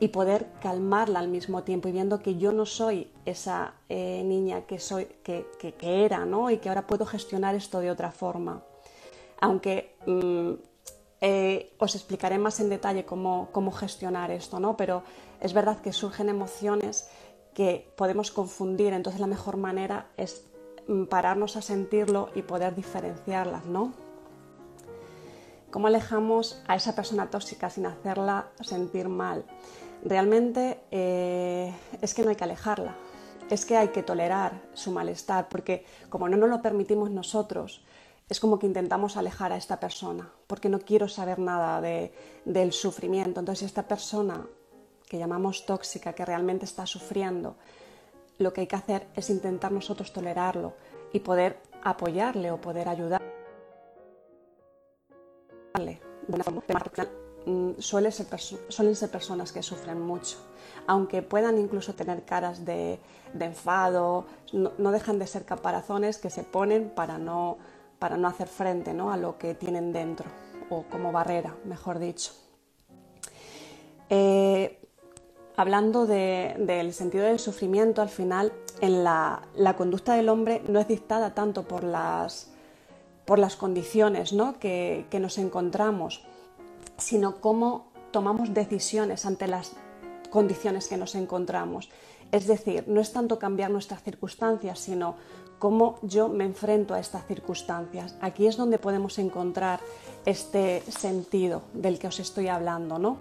y 0.00 0.08
poder 0.08 0.46
calmarla 0.62 1.18
al 1.18 1.28
mismo 1.28 1.62
tiempo 1.62 1.88
y 1.88 1.92
viendo 1.92 2.20
que 2.20 2.36
yo 2.36 2.52
no 2.52 2.64
soy 2.64 3.12
esa 3.26 3.74
eh, 3.90 4.22
niña 4.24 4.62
que, 4.62 4.78
soy, 4.78 5.04
que, 5.22 5.44
era 5.82 6.24
¿no? 6.24 6.50
y 6.50 6.56
que 6.56 6.70
ahora 6.70 6.86
puedo 6.86 7.04
gestionar 7.04 7.54
esto 7.54 7.80
de 7.80 7.90
otra 7.90 8.10
forma. 8.10 8.62
Aunque 9.40 9.94
mm, 10.06 10.52
eh, 11.20 11.74
os 11.78 11.94
explicaré 11.94 12.38
más 12.38 12.60
en 12.60 12.70
detalle 12.70 13.04
cómo, 13.04 13.50
cómo 13.52 13.72
gestionar 13.72 14.30
esto, 14.30 14.58
¿no? 14.58 14.74
pero 14.74 15.02
es 15.38 15.52
verdad 15.52 15.80
que 15.80 15.92
surgen 15.92 16.30
emociones 16.30 17.10
que 17.52 17.92
podemos 17.94 18.30
confundir, 18.30 18.94
entonces 18.94 19.20
la 19.20 19.26
mejor 19.26 19.58
manera 19.58 20.06
es 20.16 20.46
mm, 20.88 21.04
pararnos 21.04 21.56
a 21.56 21.62
sentirlo 21.62 22.30
y 22.34 22.40
poder 22.40 22.74
diferenciarlas, 22.74 23.66
¿no? 23.66 23.92
¿Cómo 25.70 25.86
alejamos 25.86 26.60
a 26.66 26.74
esa 26.74 26.96
persona 26.96 27.30
tóxica 27.30 27.70
sin 27.70 27.86
hacerla 27.86 28.48
sentir 28.60 29.08
mal? 29.08 29.44
Realmente 30.04 30.80
eh, 30.90 31.72
es 32.00 32.14
que 32.14 32.22
no 32.22 32.30
hay 32.30 32.36
que 32.36 32.44
alejarla, 32.44 32.96
es 33.50 33.66
que 33.66 33.76
hay 33.76 33.88
que 33.88 34.02
tolerar 34.02 34.60
su 34.74 34.92
malestar, 34.92 35.48
porque 35.48 35.84
como 36.08 36.28
no 36.28 36.36
nos 36.36 36.48
lo 36.48 36.62
permitimos 36.62 37.10
nosotros, 37.10 37.84
es 38.28 38.38
como 38.38 38.58
que 38.58 38.66
intentamos 38.66 39.16
alejar 39.16 39.52
a 39.52 39.56
esta 39.56 39.80
persona, 39.80 40.30
porque 40.46 40.68
no 40.68 40.78
quiero 40.78 41.08
saber 41.08 41.40
nada 41.40 41.80
del 41.80 42.72
sufrimiento. 42.72 43.40
Entonces 43.40 43.66
esta 43.66 43.88
persona 43.88 44.46
que 45.08 45.18
llamamos 45.18 45.66
tóxica, 45.66 46.12
que 46.12 46.24
realmente 46.24 46.64
está 46.64 46.86
sufriendo, 46.86 47.56
lo 48.38 48.52
que 48.52 48.62
hay 48.62 48.66
que 48.68 48.76
hacer 48.76 49.08
es 49.16 49.30
intentar 49.30 49.72
nosotros 49.72 50.12
tolerarlo 50.12 50.74
y 51.12 51.18
poder 51.18 51.58
apoyarle 51.82 52.52
o 52.52 52.60
poder 52.60 52.88
ayudarle 52.88 53.30
suelen 57.78 58.12
ser, 58.12 58.26
personas 59.10 59.52
que 59.52 59.62
sufren 59.62 60.00
mucho, 60.00 60.36
aunque 60.86 61.22
puedan 61.22 61.58
incluso 61.58 61.94
tener 61.94 62.24
caras 62.24 62.64
de, 62.64 62.98
enfado, 63.38 64.26
no, 64.52 64.92
dejan 64.92 65.18
de 65.18 65.26
ser 65.26 65.44
caparazones 65.44 66.18
que 66.18 66.30
se 66.30 66.44
ponen 66.44 66.90
para 66.90 67.18
no, 67.18 67.58
para 67.98 68.16
no 68.16 68.28
hacer 68.28 68.48
frente 68.48 68.92
¿no? 68.92 69.12
a 69.12 69.16
lo 69.16 69.38
que 69.38 69.54
tienen 69.54 69.92
dentro, 69.92 70.26
o 70.68 70.82
como 70.84 71.12
barrera, 71.12 71.56
mejor 71.64 71.98
dicho. 71.98 72.32
Eh, 74.10 74.78
hablando 75.56 76.06
del 76.06 76.92
sentido 76.92 77.24
del 77.24 77.38
sufrimiento, 77.38 78.02
al 78.02 78.08
final 78.08 78.52
en 78.80 79.04
la, 79.04 79.42
conducta 79.76 80.14
del 80.14 80.28
hombre 80.28 80.62
no 80.68 80.80
es 80.80 80.88
dictada 80.88 81.34
tanto 81.34 81.62
por 81.62 81.84
las, 81.84 82.50
por 83.24 83.38
las 83.38 83.56
condiciones 83.56 84.32
¿no? 84.32 84.58
que 84.58 85.06
nos 85.20 85.38
encontramos, 85.38 86.24
sino 87.00 87.40
cómo 87.40 87.90
tomamos 88.10 88.52
decisiones 88.54 89.26
ante 89.26 89.46
las 89.46 89.72
condiciones 90.30 90.88
que 90.88 90.96
nos 90.96 91.14
encontramos. 91.14 91.90
Es 92.32 92.46
decir, 92.46 92.84
no 92.86 93.00
es 93.00 93.12
tanto 93.12 93.38
cambiar 93.38 93.70
nuestras 93.70 94.02
circunstancias, 94.02 94.78
sino 94.78 95.16
cómo 95.58 95.98
yo 96.02 96.28
me 96.28 96.44
enfrento 96.44 96.94
a 96.94 97.00
estas 97.00 97.26
circunstancias. 97.26 98.16
Aquí 98.20 98.46
es 98.46 98.56
donde 98.56 98.78
podemos 98.78 99.18
encontrar 99.18 99.80
este 100.24 100.82
sentido 100.82 101.62
del 101.74 101.98
que 101.98 102.06
os 102.06 102.20
estoy 102.20 102.48
hablando, 102.48 102.98
¿no? 102.98 103.18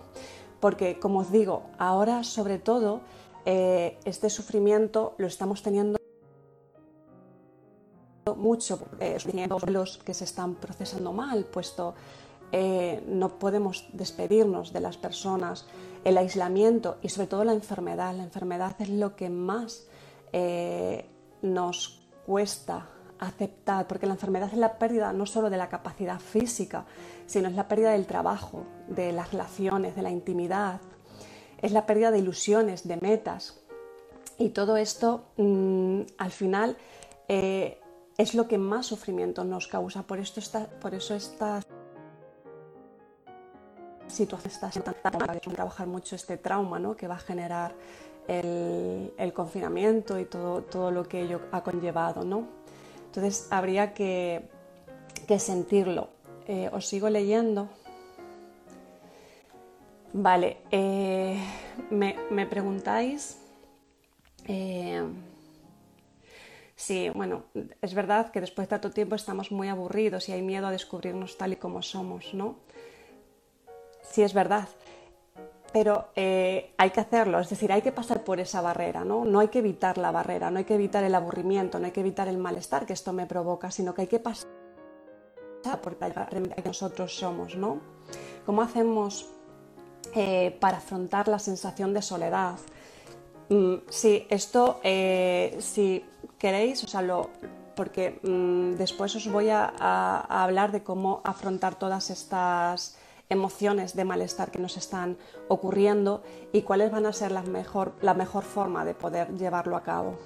Porque, 0.60 1.00
como 1.00 1.20
os 1.20 1.32
digo, 1.32 1.64
ahora 1.78 2.24
sobre 2.24 2.60
todo 2.60 3.02
eh, 3.46 3.98
este 4.06 4.30
sufrimiento 4.30 5.16
lo 5.18 5.28
estamos 5.28 5.64
teniendo 5.64 6.00
mucho, 8.36 8.80
eh, 9.00 9.18
los 9.68 9.98
que 9.98 10.14
se 10.14 10.24
están 10.24 10.56
procesando 10.56 11.14
mal, 11.14 11.46
puesto 11.46 11.96
eh, 12.52 13.04
no 13.08 13.40
podemos 13.40 13.86
despedirnos 13.94 14.74
de 14.74 14.80
las 14.80 14.98
personas, 14.98 15.66
el 16.04 16.18
aislamiento 16.18 16.98
y 17.02 17.10
sobre 17.10 17.28
todo 17.28 17.44
la 17.44 17.54
enfermedad. 17.54 18.16
La 18.16 18.24
enfermedad 18.24 18.76
es 18.80 18.90
lo 18.90 19.16
que 19.16 19.30
más 19.30 19.88
eh, 20.34 21.06
nos 21.42 22.02
cuesta 22.26 22.88
aceptar, 23.20 23.88
porque 23.88 24.06
la 24.06 24.14
enfermedad 24.14 24.50
es 24.52 24.58
la 24.58 24.78
pérdida 24.78 25.12
no 25.14 25.26
solo 25.26 25.50
de 25.50 25.58
la 25.58 25.70
capacidad 25.70 26.20
física, 26.20 26.86
sino 27.26 27.50
es 27.50 27.56
la 27.56 27.68
pérdida 27.68 27.92
del 27.92 28.06
trabajo, 28.06 28.64
de 28.88 29.12
las 29.12 29.32
relaciones, 29.32 29.96
de 29.96 30.02
la 30.02 30.10
intimidad, 30.10 30.80
es 31.62 31.72
la 31.72 31.86
pérdida 31.86 32.12
de 32.12 32.20
ilusiones, 32.20 32.88
de 32.88 32.98
metas. 32.98 33.60
Y 34.38 34.50
todo 34.50 34.78
esto 34.78 35.26
mm, 35.36 36.02
al 36.18 36.32
final 36.32 36.78
eh, 37.28 37.82
es 38.18 38.34
lo 38.36 38.48
que 38.48 38.58
más 38.58 38.86
sufrimiento 38.86 39.44
nos 39.44 39.68
causa. 39.68 40.04
Por, 40.04 40.20
esto 40.20 40.40
está, 40.40 40.68
por 40.80 40.94
eso 40.94 41.14
está 41.14 41.62
situación 44.10 44.54
está 44.54 45.12
trabajar 45.12 45.88
mucho 45.88 46.16
este 46.16 46.38
trauma 46.38 46.80
¿no? 46.80 46.96
que 46.96 47.08
va 47.08 47.16
a 47.16 47.20
generar 47.20 47.74
el, 48.28 49.34
confinamiento 49.34 50.20
y 50.20 50.26
todo, 50.26 50.64
todo 50.64 50.92
lo 50.92 51.08
que 51.08 51.22
ello 51.22 51.42
ha 51.52 51.64
conllevado. 51.64 52.24
¿no? 52.24 52.48
Entonces 53.06 53.48
habría 53.52 53.94
que, 53.94 54.50
sentirlo. 55.38 56.10
Eh, 56.48 56.70
os 56.74 56.88
sigo 56.88 57.10
leyendo. 57.10 57.70
Vale, 60.12 60.58
eh, 60.72 61.40
me, 61.92 62.46
preguntáis 62.48 63.38
eh, 64.48 65.04
Sí, 66.80 67.10
bueno, 67.14 67.44
es 67.82 67.94
verdad 67.94 68.32
que 68.32 68.40
después 68.40 68.68
de 68.68 68.70
tanto 68.70 68.92
tiempo 68.92 69.14
estamos 69.14 69.52
muy 69.52 69.68
aburridos 69.68 70.30
y 70.30 70.32
hay 70.32 70.42
miedo 70.42 70.66
a 70.66 70.72
descubrirnos 70.72 71.38
tal 71.38 71.52
y 71.52 71.58
como 71.58 71.82
somos, 71.82 72.34
¿no? 72.34 72.56
Sí, 74.12 74.22
es 74.24 74.34
verdad, 74.34 74.68
pero 75.72 76.08
eh, 76.16 76.74
hay 76.78 76.90
que 76.90 77.00
hacerlo, 77.00 77.40
es 77.40 77.50
decir, 77.50 77.72
hay 77.72 77.82
que 77.82 77.92
pasar 77.92 78.24
por 78.24 78.40
esa 78.40 78.62
barrera, 78.62 79.06
¿no? 79.06 79.24
No 79.26 79.40
hay 79.40 79.50
que 79.50 79.60
evitar 79.60 79.98
la 79.98 80.12
barrera, 80.12 80.50
no 80.50 80.58
hay 80.58 80.66
que 80.66 80.76
evitar 80.76 81.04
el 81.04 81.14
aburrimiento, 81.14 81.80
no 81.80 81.86
hay 81.86 81.92
que 81.92 82.00
evitar 82.00 82.28
el 82.28 82.38
malestar 82.38 82.86
que 82.86 82.94
esto 82.94 83.14
me 83.14 83.26
provoca, 83.26 83.70
sino 83.70 83.94
que 83.94 84.02
hay 84.02 84.08
que 84.08 84.20
pasar 84.20 84.50
por 85.82 85.98
que 85.98 86.62
nosotros 86.66 87.16
somos, 87.16 87.56
¿no? 87.56 87.82
¿Cómo 88.46 88.62
hacemos 88.62 89.28
eh, 90.16 90.58
para 90.60 90.78
afrontar 90.78 91.28
la 91.28 91.40
sensación 91.40 91.94
de 91.94 92.02
soledad? 92.02 92.56
Mm, 93.50 93.76
sí, 93.90 94.26
esto, 94.30 94.80
eh, 94.84 95.58
si 95.60 96.06
queréis, 96.38 96.84
o 96.84 96.88
sea, 96.88 97.02
lo, 97.02 97.30
porque 97.76 98.20
mm, 98.24 98.76
después 98.78 99.16
os 99.16 99.28
voy 99.32 99.50
a, 99.50 99.66
hablar 100.44 100.72
de 100.72 100.84
cómo 100.84 101.22
afrontar 101.24 101.76
todas 101.76 102.10
estas 102.10 102.98
emociones 103.32 103.96
de 103.96 104.06
malestar 104.06 104.50
que 104.50 104.58
nos 104.58 104.76
están 104.76 105.16
ocurriendo 105.50 106.24
y 106.52 106.64
cuáles 106.64 106.90
van 106.90 107.06
a 107.06 107.14
ser 107.14 107.32
la 107.32 107.44
mejor, 107.44 107.94
la 108.02 108.16
mejor 108.16 108.44
forma 108.44 108.84
de 108.86 108.96
poder 108.96 109.38
llevarlo 109.38 109.78
a 109.78 109.84
cabo. 109.84 110.18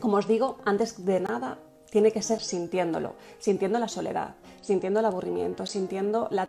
Como 0.00 0.16
os 0.16 0.26
digo, 0.26 0.56
antes 0.64 1.04
de 1.04 1.20
nada, 1.20 1.58
tiene 1.90 2.12
que 2.12 2.22
ser 2.22 2.40
sintiéndolo, 2.40 3.14
sintiendo 3.38 3.78
la 3.78 3.88
soledad, 3.88 4.36
sintiendo 4.62 5.00
el 5.00 5.06
aburrimiento, 5.06 5.66
sintiendo 5.66 6.28
la 6.30 6.48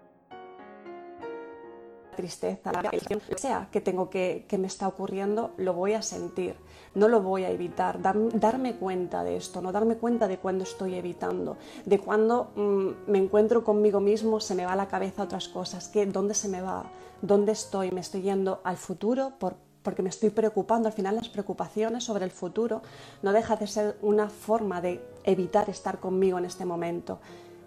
tristeza, 2.15 2.71
la 2.71 2.89
que 2.89 3.19
sea 3.37 3.69
que 3.71 3.81
tengo 3.81 4.09
que, 4.09 4.45
que 4.47 4.57
me 4.57 4.67
está 4.67 4.87
ocurriendo, 4.87 5.51
lo 5.57 5.73
voy 5.73 5.93
a 5.93 6.01
sentir, 6.01 6.55
no 6.95 7.07
lo 7.07 7.21
voy 7.21 7.43
a 7.43 7.49
evitar, 7.49 8.01
darme 8.01 8.75
cuenta 8.75 9.23
de 9.23 9.37
esto, 9.37 9.61
no 9.61 9.71
darme 9.71 9.97
cuenta 9.97 10.27
de 10.27 10.37
cuando 10.37 10.63
estoy 10.63 10.95
evitando, 10.95 11.57
de 11.85 11.99
cuando 11.99 12.51
mm, 12.55 13.11
me 13.11 13.17
encuentro 13.17 13.63
conmigo 13.63 13.99
mismo, 13.99 14.39
se 14.39 14.55
me 14.55 14.65
va 14.65 14.73
a 14.73 14.77
la 14.77 14.87
cabeza 14.87 15.23
otras 15.23 15.47
cosas, 15.49 15.89
que 15.89 16.05
dónde 16.05 16.33
se 16.33 16.47
me 16.47 16.61
va, 16.61 16.85
dónde 17.21 17.51
estoy, 17.51 17.91
me 17.91 18.01
estoy 18.01 18.21
yendo 18.21 18.61
al 18.63 18.77
futuro 18.77 19.33
por, 19.37 19.55
porque 19.85 20.01
me 20.01 20.09
estoy 20.09 20.31
preocupando. 20.31 20.87
Al 20.87 20.93
final 20.93 21.15
las 21.15 21.29
preocupaciones 21.29 22.03
sobre 22.03 22.25
el 22.25 22.31
futuro 22.31 22.81
no 23.21 23.31
deja 23.31 23.55
de 23.55 23.67
ser 23.67 23.97
una 24.01 24.29
forma 24.29 24.81
de 24.81 25.01
evitar 25.23 25.69
estar 25.69 25.99
conmigo 25.99 26.37
en 26.37 26.45
este 26.45 26.65
momento. 26.65 27.19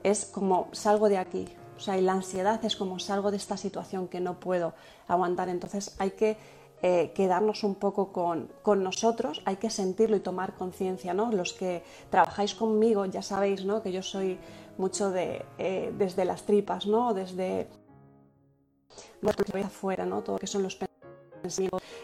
Es 0.02 0.26
como 0.26 0.68
salgo 0.72 1.08
de 1.08 1.18
aquí, 1.18 1.46
o 1.78 1.80
sea, 1.80 1.96
y 1.96 2.00
la 2.00 2.12
ansiedad 2.12 2.62
es 2.64 2.74
como 2.74 2.98
salgo 2.98 3.30
de 3.30 3.36
esta 3.36 3.56
situación 3.56 4.08
que 4.08 4.18
no 4.18 4.40
puedo 4.40 4.74
aguantar. 5.06 5.48
Entonces 5.48 5.94
hay 5.98 6.10
que 6.10 6.36
eh, 6.82 7.12
quedarnos 7.14 7.62
un 7.62 7.76
poco 7.76 8.12
con, 8.12 8.82
nosotros, 8.82 9.42
hay 9.44 9.56
que 9.56 9.70
sentirlo 9.70 10.16
y 10.16 10.20
tomar 10.20 10.54
conciencia. 10.54 11.14
¿no? 11.14 11.30
Los 11.30 11.52
que 11.52 11.84
trabajáis 12.10 12.54
conmigo 12.54 13.06
ya 13.06 13.22
sabéis 13.22 13.64
¿no? 13.64 13.80
que 13.80 13.92
yo 13.92 14.02
soy 14.02 14.38
mucho 14.76 15.12
de, 15.12 15.44
eh, 15.58 15.92
desde 15.96 16.24
las 16.24 16.42
tripas, 16.42 16.88
¿no? 16.88 17.14
desde 17.14 17.68
afuera, 19.64 20.04
¿no? 20.04 20.22
todo 20.22 20.34
lo 20.36 20.40
que 20.40 20.48
son 20.48 20.64
los 20.64 20.74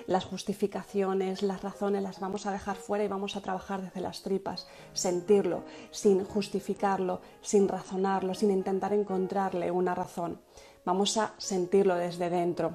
las 0.07 0.25
justificaciones, 0.25 1.43
las 1.43 1.63
razones 1.63 2.03
las 2.03 2.21
vamos 2.21 2.47
a 2.47 2.53
dejar 2.53 2.77
fuera 2.77 3.05
y 3.05 3.09
vamos 3.09 3.37
a 3.37 3.41
trabajar 3.41 3.83
desde 3.83 4.01
las 4.01 4.23
tripas, 4.23 4.67
sentirlo, 4.93 5.63
sin 5.90 6.25
justificarlo, 6.25 7.21
sin 7.42 7.68
razonarlo, 7.68 8.35
sin 8.35 8.51
intentar 8.51 8.92
encontrarle 8.92 9.71
una 9.71 9.95
razón. 9.95 10.40
Vamos 10.85 11.16
a 11.16 11.35
sentirlo 11.38 11.97
desde 11.97 12.31
dentro. 12.31 12.73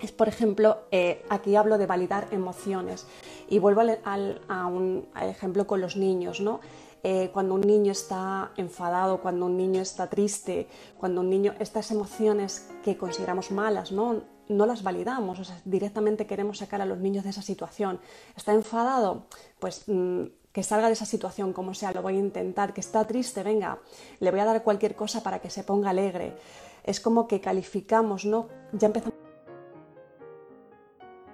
Es, 0.00 0.12
por 0.12 0.28
ejemplo, 0.28 0.78
eh, 0.90 1.24
aquí 1.28 1.54
hablo 1.56 1.78
de 1.78 1.86
validar 1.86 2.28
emociones 2.32 3.06
y 3.48 3.58
vuelvo 3.58 3.82
al, 4.04 4.40
a 4.48 4.66
un 4.66 5.08
ejemplo 5.20 5.66
con 5.66 5.80
los 5.80 5.96
niños, 5.96 6.40
¿no? 6.40 6.60
Eh, 7.04 7.30
cuando 7.32 7.54
un 7.54 7.62
niño 7.62 7.90
está 7.90 8.52
enfadado, 8.56 9.20
cuando 9.20 9.46
un 9.46 9.56
niño 9.56 9.80
está 9.80 10.08
triste, 10.08 10.68
cuando 10.98 11.20
un 11.20 11.30
niño, 11.30 11.52
estas 11.58 11.90
emociones 11.90 12.68
que 12.84 12.96
consideramos 12.96 13.50
malas, 13.50 13.90
¿no? 13.90 14.22
No 14.48 14.66
las 14.66 14.82
validamos, 14.82 15.38
o 15.38 15.44
sea, 15.44 15.60
directamente 15.64 16.26
queremos 16.26 16.58
sacar 16.58 16.80
a 16.80 16.86
los 16.86 16.98
niños 16.98 17.24
de 17.24 17.30
esa 17.30 17.42
situación. 17.42 18.00
¿Está 18.36 18.52
enfadado? 18.52 19.26
Pues 19.58 19.84
mm, 19.86 20.24
que 20.52 20.62
salga 20.62 20.88
de 20.88 20.92
esa 20.92 21.06
situación 21.06 21.52
como 21.52 21.74
sea, 21.74 21.92
lo 21.92 22.02
voy 22.02 22.16
a 22.16 22.20
intentar. 22.20 22.74
Que 22.74 22.80
está 22.80 23.06
triste, 23.06 23.42
venga, 23.42 23.78
le 24.20 24.30
voy 24.30 24.40
a 24.40 24.44
dar 24.44 24.62
cualquier 24.62 24.94
cosa 24.94 25.22
para 25.22 25.40
que 25.40 25.50
se 25.50 25.64
ponga 25.64 25.90
alegre. 25.90 26.36
Es 26.84 27.00
como 27.00 27.26
que 27.26 27.40
calificamos, 27.40 28.24
¿no? 28.24 28.48
Ya 28.72 28.86
empezamos 28.86 29.14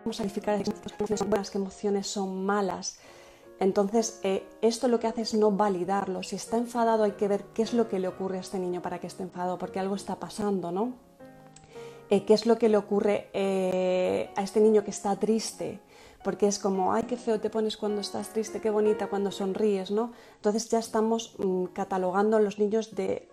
a 0.06 0.16
calificar 0.16 0.62
qué 0.62 0.70
emociones 0.70 1.18
son 1.18 1.30
buenas, 1.30 1.50
qué 1.50 1.58
emociones 1.58 2.06
son 2.06 2.46
malas. 2.46 2.98
Entonces, 3.60 4.20
eh, 4.22 4.48
esto 4.62 4.86
lo 4.86 5.00
que 5.00 5.08
hace 5.08 5.22
es 5.22 5.34
no 5.34 5.50
validarlo. 5.50 6.22
Si 6.22 6.36
está 6.36 6.56
enfadado 6.56 7.02
hay 7.02 7.12
que 7.12 7.26
ver 7.26 7.44
qué 7.54 7.62
es 7.62 7.74
lo 7.74 7.88
que 7.88 7.98
le 7.98 8.06
ocurre 8.06 8.38
a 8.38 8.40
este 8.40 8.60
niño 8.60 8.82
para 8.82 9.00
que 9.00 9.08
esté 9.08 9.24
enfadado, 9.24 9.58
porque 9.58 9.80
algo 9.80 9.96
está 9.96 10.20
pasando, 10.20 10.70
¿no? 10.70 11.07
Eh, 12.10 12.24
qué 12.24 12.34
es 12.34 12.46
lo 12.46 12.58
que 12.58 12.68
le 12.68 12.76
ocurre 12.76 13.28
eh, 13.32 14.30
a 14.36 14.42
este 14.42 14.60
niño 14.60 14.82
que 14.82 14.90
está 14.90 15.16
triste, 15.16 15.80
porque 16.24 16.46
es 16.46 16.58
como, 16.58 16.92
ay, 16.92 17.04
qué 17.04 17.16
feo 17.16 17.38
te 17.40 17.50
pones 17.50 17.76
cuando 17.76 18.00
estás 18.00 18.30
triste, 18.30 18.60
qué 18.60 18.70
bonita 18.70 19.08
cuando 19.08 19.30
sonríes, 19.30 19.90
¿no? 19.90 20.12
Entonces 20.36 20.68
ya 20.70 20.78
estamos 20.78 21.34
mm, 21.38 21.66
catalogando 21.66 22.36
a 22.36 22.40
los 22.40 22.58
niños 22.58 22.94
de 22.94 23.28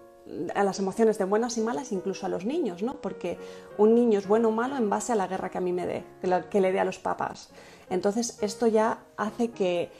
a 0.55 0.63
las 0.63 0.79
emociones 0.79 1.17
de 1.17 1.25
buenas 1.25 1.57
y 1.57 1.61
malas, 1.61 1.91
incluso 1.91 2.25
a 2.25 2.29
los 2.29 2.45
niños, 2.45 2.81
¿no? 2.81 2.99
Porque 2.99 3.38
un 3.77 3.93
niño 3.93 4.19
es 4.19 4.27
bueno 4.27 4.49
o 4.49 4.51
malo 4.51 4.75
en 4.75 4.89
base 4.89 5.11
a 5.11 5.15
la 5.15 5.27
guerra 5.27 5.49
que 5.49 5.59
a 5.59 5.61
mí 5.61 5.71
me 5.71 5.85
dé, 5.85 6.03
que, 6.49 6.61
le 6.61 6.71
dé 6.71 6.79
a 6.79 6.85
los 6.85 6.97
papás. 6.97 7.49
Entonces 7.89 8.39
esto 8.41 8.67
ya 8.67 9.03
hace 9.17 9.51
que, 9.51 9.91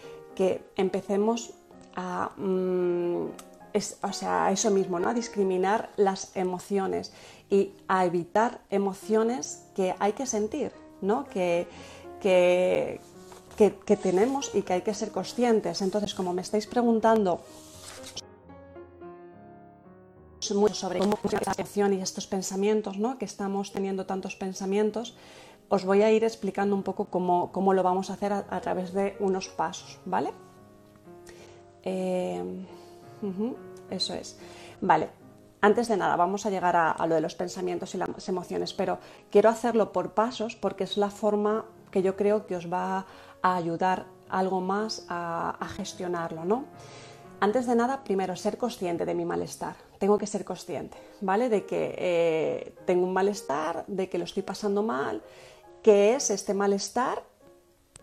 empecemos 0.75 1.53
a, 1.95 2.31
mm, 2.38 3.27
o 4.01 4.13
sea, 4.13 4.51
eso 4.51 4.71
mismo, 4.71 4.99
¿no? 4.99 5.09
A 5.09 5.13
discriminar 5.13 5.89
las 5.95 6.35
emociones 6.35 7.13
y 7.49 7.73
a 7.88 8.05
evitar 8.05 8.62
emociones 8.69 9.65
que 9.75 9.95
hay 9.99 10.13
que 10.13 10.25
sentir, 10.25 10.71
¿no? 11.01 11.25
Que, 11.25 11.67
que, 12.21 12.99
que, 13.55 13.97
tenemos 13.97 14.51
y 14.53 14.63
que 14.63 14.73
hay 14.73 14.81
que 14.81 14.93
ser 14.93 15.12
conscientes. 15.12 15.81
Entonces, 15.81 16.13
como 16.13 16.34
me 16.34 16.41
estáis 16.41 16.67
preguntando 16.67 17.41
sobre 20.73 20.99
cómo 20.99 21.17
funciona 21.17 21.43
la 21.47 21.53
emoción 21.58 21.93
y 21.93 22.01
estos 22.01 22.27
pensamientos, 22.27 22.97
¿no? 22.97 23.17
que 23.17 23.25
estamos 23.25 23.71
teniendo 23.71 24.05
tantos 24.05 24.36
pensamientos, 24.36 25.15
os 25.69 25.86
voy 25.86 26.03
a 26.03 26.12
ir 26.12 26.23
explicando 26.23 26.75
un 26.75 26.84
poco 26.84 27.05
cómo, 27.05 27.51
cómo 27.51 27.73
lo 27.73 27.81
vamos 27.81 28.10
a 28.10 28.13
hacer 28.13 28.31
a, 28.34 28.62
través 28.62 28.93
de 28.93 29.15
unos 29.19 29.47
pasos, 29.47 29.99
¿vale? 30.05 30.31
Eh, 31.84 32.43
eso 33.89 34.13
es. 34.13 34.38
Vale, 34.81 35.10
antes 35.65 35.88
de 35.88 35.97
nada, 35.97 36.15
vamos 36.15 36.45
a 36.45 36.51
llegar 36.51 36.75
a, 36.75 37.08
lo 37.08 37.15
de 37.15 37.21
los 37.21 37.34
pensamientos 37.34 37.95
y 37.95 37.97
las 37.97 38.30
emociones, 38.30 38.71
pero 38.71 38.99
quiero 39.32 39.49
hacerlo 39.49 39.91
por 39.91 40.13
pasos 40.13 40.56
porque 40.56 40.84
es 40.84 40.95
la 40.95 41.10
forma 41.10 41.65
que 41.89 42.04
yo 42.04 42.15
creo 42.15 42.45
que 42.45 42.56
os 42.56 42.71
va 42.71 43.08
a 43.41 43.56
ayudar 43.56 44.06
algo 44.30 44.62
más 44.62 45.08
a, 45.10 45.58
gestionarlo, 45.75 46.45
¿no? 46.45 46.65
Antes 47.39 47.65
de 47.65 47.75
nada, 47.75 48.04
primero, 48.04 48.36
ser 48.36 48.60
consciente 48.60 49.06
de 49.06 49.15
mi 49.15 49.25
malestar. 49.25 49.75
Tengo 49.97 50.19
que 50.19 50.28
ser 50.28 50.45
consciente, 50.45 50.97
¿vale? 51.21 51.49
De 51.49 51.65
que 51.65 51.95
eh, 51.97 52.75
tengo 52.86 53.04
un 53.04 53.13
malestar, 53.13 53.86
de 53.88 54.08
que 54.08 54.19
lo 54.19 54.25
estoy 54.25 54.43
pasando 54.43 54.84
mal, 54.84 55.23
que 55.82 56.13
es 56.13 56.30
este 56.30 56.54
malestar, 56.54 57.23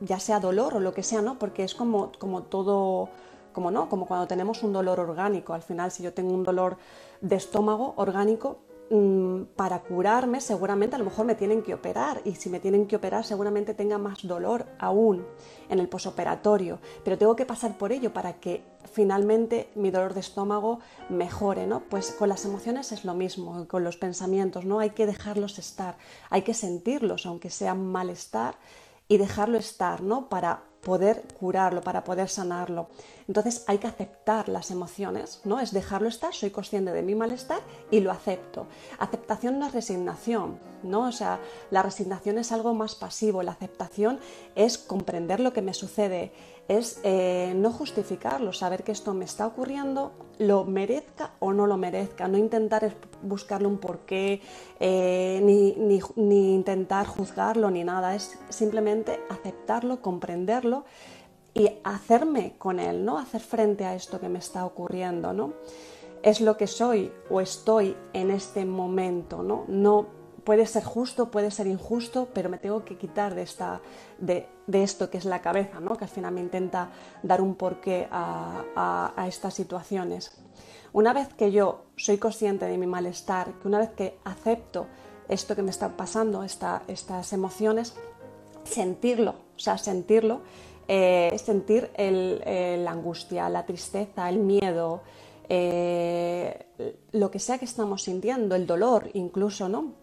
ya 0.00 0.18
sea 0.18 0.40
dolor 0.40 0.74
o 0.74 0.80
lo 0.80 0.92
que 0.92 1.04
sea, 1.04 1.22
¿no? 1.22 1.38
Porque 1.38 1.62
es 1.62 1.76
como, 1.76 2.10
como 2.18 2.42
todo 2.42 3.08
como 3.52 3.70
no, 3.70 3.88
como 3.88 4.06
cuando 4.06 4.26
tenemos 4.26 4.62
un 4.62 4.72
dolor 4.72 5.00
orgánico. 5.00 5.54
Al 5.54 5.62
final, 5.62 5.90
si 5.90 6.02
yo 6.02 6.12
tengo 6.12 6.32
un 6.32 6.42
dolor 6.42 6.76
de 7.20 7.36
estómago 7.36 7.94
orgánico, 7.96 8.58
mm, 8.90 9.42
para 9.56 9.80
curarme 9.80 10.40
seguramente 10.40 10.96
a 10.96 10.98
lo 10.98 11.04
mejor 11.06 11.24
me 11.24 11.34
tienen 11.34 11.62
que 11.62 11.72
operar 11.74 12.20
y 12.24 12.34
si 12.34 12.50
me 12.50 12.60
tienen 12.60 12.86
que 12.86 12.96
operar 12.96 13.24
seguramente 13.24 13.74
tenga 13.74 13.96
más 13.96 14.26
dolor 14.26 14.66
aún 14.78 15.24
en 15.70 15.78
el 15.78 15.88
posoperatorio, 15.88 16.78
pero 17.04 17.16
tengo 17.16 17.34
que 17.36 17.46
pasar 17.46 17.78
por 17.78 17.92
ello 17.92 18.12
para 18.12 18.34
que 18.34 18.62
finalmente 18.92 19.70
mi 19.74 19.90
dolor 19.90 20.14
de 20.14 20.20
estómago 20.20 20.80
mejore, 21.08 21.66
¿no? 21.66 21.80
Pues 21.88 22.12
con 22.12 22.28
las 22.28 22.44
emociones 22.44 22.92
es 22.92 23.04
lo 23.04 23.14
mismo, 23.14 23.66
con 23.68 23.84
los 23.84 23.96
pensamientos, 23.96 24.64
¿no? 24.64 24.80
Hay 24.80 24.90
que 24.90 25.06
dejarlos 25.06 25.58
estar, 25.58 25.96
hay 26.28 26.42
que 26.42 26.54
sentirlos, 26.54 27.24
aunque 27.24 27.50
sea 27.50 27.74
malestar 27.74 28.56
y 29.08 29.16
dejarlo 29.16 29.58
estar, 29.58 30.02
¿no? 30.02 30.28
Para 30.28 30.64
poder 30.82 31.22
curarlo, 31.38 31.80
para 31.80 32.04
poder 32.04 32.28
sanarlo. 32.28 32.88
Entonces 33.28 33.64
hay 33.68 33.78
que 33.78 33.86
aceptar 33.86 34.48
las 34.48 34.70
emociones, 34.70 35.40
¿no? 35.44 35.60
Es 35.60 35.72
dejarlo 35.72 36.08
estar, 36.08 36.34
soy 36.34 36.50
consciente 36.50 36.92
de 36.92 37.02
mi 37.02 37.14
malestar 37.14 37.60
y 37.90 38.00
lo 38.00 38.10
acepto. 38.10 38.66
Aceptación 38.98 39.58
no 39.58 39.66
es 39.66 39.72
resignación, 39.72 40.58
¿no? 40.82 41.06
O 41.06 41.12
sea, 41.12 41.38
la 41.70 41.82
resignación 41.82 42.38
es 42.38 42.50
algo 42.50 42.74
más 42.74 42.96
pasivo, 42.96 43.42
la 43.42 43.52
aceptación 43.52 44.18
es 44.56 44.76
comprender 44.76 45.38
lo 45.38 45.52
que 45.52 45.62
me 45.62 45.72
sucede, 45.72 46.32
es 46.68 47.00
eh, 47.02 47.52
no 47.56 47.70
justificarlo, 47.72 48.52
saber 48.52 48.84
que 48.84 48.92
esto 48.92 49.14
me 49.14 49.24
está 49.24 49.46
ocurriendo, 49.46 50.12
lo 50.38 50.64
merezca 50.64 51.32
o 51.40 51.52
no 51.52 51.66
lo 51.66 51.76
merezca, 51.76 52.28
no 52.28 52.38
intentar 52.38 52.94
buscarle 53.22 53.66
un 53.66 53.78
porqué, 53.78 54.40
eh, 54.80 55.40
ni, 55.42 55.74
ni 56.16 56.54
intentar 56.54 57.06
juzgarlo, 57.06 57.70
ni 57.70 57.84
nada, 57.84 58.14
es 58.14 58.38
simplemente 58.48 59.20
aceptarlo, 59.28 60.00
comprenderlo 60.00 60.84
y 61.54 61.70
hacerme 61.84 62.54
con 62.58 62.80
él, 62.80 63.04
¿no? 63.04 63.18
Hacer 63.18 63.40
frente 63.40 63.84
a 63.84 63.94
esto 63.94 64.20
que 64.20 64.28
me 64.28 64.38
está 64.38 64.64
ocurriendo, 64.64 65.32
¿no? 65.32 65.52
Es 66.22 66.40
lo 66.40 66.56
que 66.56 66.66
soy 66.66 67.12
o 67.30 67.40
estoy 67.40 67.96
en 68.12 68.30
este 68.30 68.64
momento, 68.64 69.42
¿no? 69.42 69.64
No 69.68 70.21
puede 70.44 70.66
ser 70.66 70.84
justo, 70.84 71.30
puede 71.30 71.50
ser 71.50 71.66
injusto, 71.66 72.28
pero 72.32 72.48
me 72.48 72.58
tengo 72.58 72.84
que 72.84 72.96
quitar 72.96 73.34
de, 73.34 73.42
esta, 73.42 73.80
de, 74.18 74.46
esto 74.72 75.10
que 75.10 75.18
es 75.18 75.24
la 75.24 75.40
cabeza, 75.40 75.80
¿no? 75.80 75.96
que 75.96 76.04
al 76.04 76.10
final 76.10 76.32
me 76.32 76.40
intenta 76.40 76.90
dar 77.22 77.40
un 77.40 77.54
porqué 77.54 78.08
a, 78.10 79.24
estas 79.28 79.54
situaciones. 79.54 80.32
Una 80.92 81.12
vez 81.12 81.28
que 81.34 81.50
yo 81.50 81.86
soy 81.96 82.18
consciente 82.18 82.66
de 82.66 82.76
mi 82.76 82.86
malestar, 82.86 83.52
que 83.60 83.68
una 83.68 83.78
vez 83.78 83.90
que 83.90 84.18
acepto 84.24 84.86
esto 85.28 85.56
que 85.56 85.62
me 85.62 85.70
está 85.70 85.96
pasando, 85.96 86.42
estas 86.42 87.32
emociones, 87.32 87.94
sentirlo, 88.64 89.34
o 89.56 89.58
sea, 89.58 89.78
sentirlo, 89.78 90.42
eh, 90.88 91.34
sentir 91.42 91.90
la 91.96 92.90
angustia, 92.90 93.48
la 93.48 93.64
tristeza, 93.64 94.28
el 94.28 94.38
miedo, 94.38 95.02
eh, 95.48 96.66
lo 97.12 97.30
que 97.30 97.38
sea 97.38 97.58
que 97.58 97.64
estamos 97.64 98.02
sintiendo, 98.02 98.54
el 98.54 98.66
dolor 98.66 99.10
incluso, 99.14 99.68
¿no? 99.68 100.01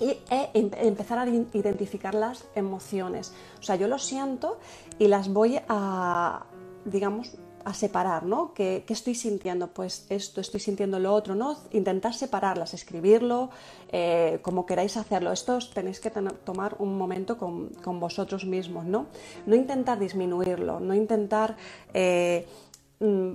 Y 0.00 0.18
e 0.30 0.50
empezar 0.54 1.18
a 1.18 1.28
identificar 1.28 2.14
las 2.14 2.44
emociones. 2.54 3.32
O 3.60 3.62
sea, 3.62 3.76
yo 3.76 3.88
lo 3.88 3.98
siento 3.98 4.58
y 4.98 5.08
las 5.08 5.28
voy 5.28 5.60
a, 5.68 6.44
digamos, 6.84 7.32
a 7.64 7.72
separar, 7.72 8.24
¿no? 8.24 8.52
¿Qué, 8.52 8.84
estoy 8.88 9.14
sintiendo? 9.14 9.68
Pues 9.68 10.06
esto, 10.10 10.40
estoy 10.40 10.60
sintiendo 10.60 10.98
lo 10.98 11.14
otro, 11.14 11.34
¿no? 11.34 11.56
Intentar 11.72 12.14
separarlas, 12.14 12.74
escribirlo, 12.74 13.50
eh, 13.90 14.38
como 14.42 14.66
queráis 14.66 14.96
hacerlo. 14.96 15.32
Esto 15.32 15.58
tenéis 15.72 15.98
que 15.98 16.10
tomar 16.10 16.76
un 16.78 16.98
momento 16.98 17.38
con, 17.38 17.70
vosotros 18.00 18.44
mismos, 18.44 18.84
¿no? 18.84 19.06
No 19.46 19.54
intentar 19.54 19.98
disminuirlo, 19.98 20.78
no 20.80 20.94
intentar 20.94 21.56
eh, 21.94 22.46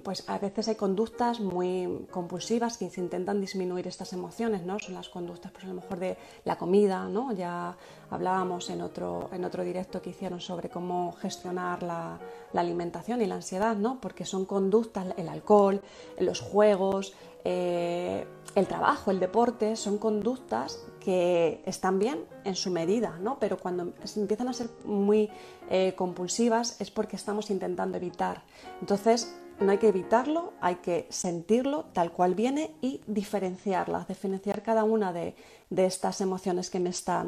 pues 0.04 0.24
a 0.28 0.40
veces 0.40 0.68
hay 0.68 0.76
conductas 0.76 1.40
muy 1.40 2.08
compulsivas 2.12 2.78
que 2.78 2.90
se 2.90 3.02
intentan 3.02 3.40
disminuir 3.40 3.88
estas 3.88 4.14
emociones, 4.14 4.64
¿no? 4.66 4.80
Son 4.80 4.96
las 4.96 5.10
conductas, 5.10 5.52
pues 5.52 5.66
a 5.66 5.68
lo 5.68 5.76
mejor 5.76 6.00
de 6.00 6.18
la 6.46 6.58
comida, 6.58 7.08
¿no? 7.08 7.32
Ya 7.34 7.76
hablábamos 8.10 8.70
en 8.70 8.82
otro, 8.82 9.30
en 9.32 9.46
otro 9.46 9.64
directo 9.64 10.02
que 10.02 10.10
hicieron 10.10 10.40
sobre 10.40 10.70
cómo 10.70 11.14
gestionar 11.14 11.84
la, 11.84 12.20
alimentación 12.54 13.22
y 13.22 13.28
la 13.28 13.36
ansiedad, 13.36 13.76
¿no? 13.76 14.00
Porque 14.02 14.26
son 14.26 14.46
conductas, 14.46 15.14
el 15.18 15.30
alcohol, 15.30 15.82
los 16.20 16.42
juegos, 16.42 17.14
eh, 17.52 18.28
el 18.54 18.68
trabajo, 18.68 19.10
el 19.10 19.20
deporte, 19.20 19.76
son 19.76 19.98
conductas 19.98 20.86
que 21.00 21.64
están 21.66 21.98
bien 21.98 22.26
en 22.44 22.54
su 22.54 22.70
medida, 22.70 23.18
¿no? 23.20 23.40
Pero 23.40 23.58
cuando 23.58 23.92
empiezan 24.16 24.50
a 24.50 24.54
ser 24.54 24.70
muy 24.86 25.32
eh, 25.72 25.96
compulsivas 25.96 26.80
es 26.80 26.92
porque 26.92 27.16
estamos 27.16 27.50
intentando 27.50 27.98
evitar. 27.98 28.44
Entonces, 28.82 29.36
no 29.60 29.72
hay 29.72 29.80
que 29.80 29.88
evitarlo, 29.88 30.54
hay 30.62 30.76
que 30.76 31.08
sentirlo 31.10 31.86
tal 31.92 32.12
cual 32.12 32.36
viene 32.36 32.72
y 32.82 33.02
diferenciarlas, 33.08 34.08
diferenciar 34.08 34.62
cada 34.62 34.84
una 34.84 35.12
de, 35.12 35.34
estas 35.76 36.22
emociones 36.22 36.70
que 36.70 36.80
me 36.80 36.92
está 36.92 37.26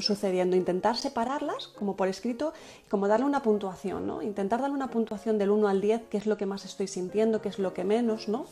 sucediendo, 0.00 0.54
intentar 0.54 0.96
separarlas 0.98 1.68
como 1.68 1.96
por 1.96 2.08
escrito, 2.08 2.52
como 2.90 3.08
darle 3.08 3.24
una 3.24 3.42
puntuación, 3.42 4.06
¿no? 4.06 4.22
intentar 4.22 4.60
darle 4.60 4.76
una 4.76 4.90
puntuación 4.90 5.38
del 5.38 5.50
1 5.50 5.68
al 5.68 5.80
10, 5.80 6.02
qué 6.10 6.18
es 6.18 6.26
lo 6.26 6.36
que 6.36 6.46
más 6.46 6.64
estoy 6.66 6.88
sintiendo, 6.88 7.40
qué 7.40 7.48
es 7.48 7.58
lo 7.58 7.74
que 7.74 7.84
menos, 7.84 8.28
¿no? 8.28 8.46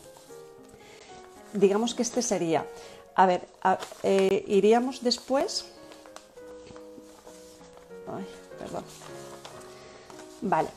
Digamos 1.55 1.95
que 1.95 2.03
este 2.03 2.21
sería. 2.21 2.65
A 3.15 3.25
ver, 3.25 3.47
eh, 4.03 4.43
iríamos 4.47 5.03
después. 5.03 5.65
Ay, 8.07 8.25
perdón. 8.59 8.83
Vale, 10.41 10.69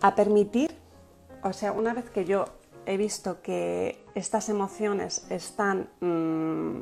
a 0.00 0.14
permitir 0.14 0.82
o 1.42 1.52
sea, 1.52 1.72
una 1.72 1.92
vez 1.92 2.08
que 2.10 2.24
yo 2.24 2.44
he 2.86 2.96
visto 2.96 3.42
que 3.42 4.04
estas 4.14 4.48
emociones 4.48 5.26
están, 5.28 5.88
mm, 6.00 6.80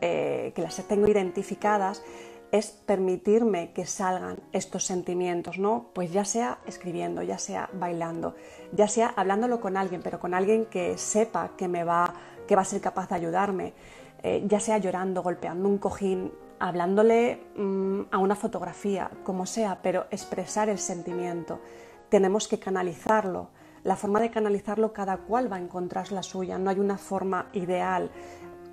eh, 0.00 0.52
que 0.54 0.62
las 0.62 0.76
tengo 0.88 1.06
identificadas, 1.06 2.02
es 2.50 2.70
permitirme 2.70 3.72
que 3.72 3.86
salgan 3.86 4.40
estos 4.52 4.84
sentimientos, 4.84 5.58
¿no? 5.58 5.90
Pues 5.94 6.12
ya 6.12 6.24
sea 6.24 6.58
escribiendo, 6.66 7.22
ya 7.22 7.38
sea 7.38 7.70
bailando, 7.72 8.34
ya 8.72 8.88
sea 8.88 9.14
hablándolo 9.16 9.60
con 9.60 9.76
alguien, 9.76 10.02
pero 10.02 10.18
con 10.18 10.34
alguien 10.34 10.66
que 10.66 10.98
sepa 10.98 11.52
que 11.56 11.68
me 11.68 11.84
va, 11.84 12.14
que 12.50 12.56
va 12.56 12.62
a 12.62 12.64
ser 12.64 12.80
capaz 12.80 13.08
de 13.08 13.14
ayudarme, 13.14 13.74
eh, 14.24 14.42
ya 14.48 14.58
sea 14.58 14.78
llorando, 14.78 15.22
golpeando 15.22 15.68
un 15.68 15.78
cojín, 15.78 16.32
hablándole 16.58 17.44
mm, 17.54 18.00
a 18.10 18.18
una 18.18 18.34
fotografía, 18.34 19.08
como 19.22 19.46
sea, 19.46 19.78
pero 19.80 20.06
expresar 20.10 20.68
el 20.68 20.80
sentimiento. 20.80 21.60
Tenemos 22.08 22.48
que 22.48 22.58
canalizarlo 22.58 23.50
la 23.84 23.94
forma 23.94 24.18
de 24.18 24.32
canalizarlo 24.32 24.92
cada 24.92 25.18
cual 25.18 25.50
va 25.50 25.58
a 25.58 25.60
encontrar 25.60 26.10
la 26.10 26.24
suya, 26.24 26.58
no 26.58 26.70
hay 26.70 26.80
una 26.80 26.98
forma 26.98 27.46
ideal, 27.52 28.10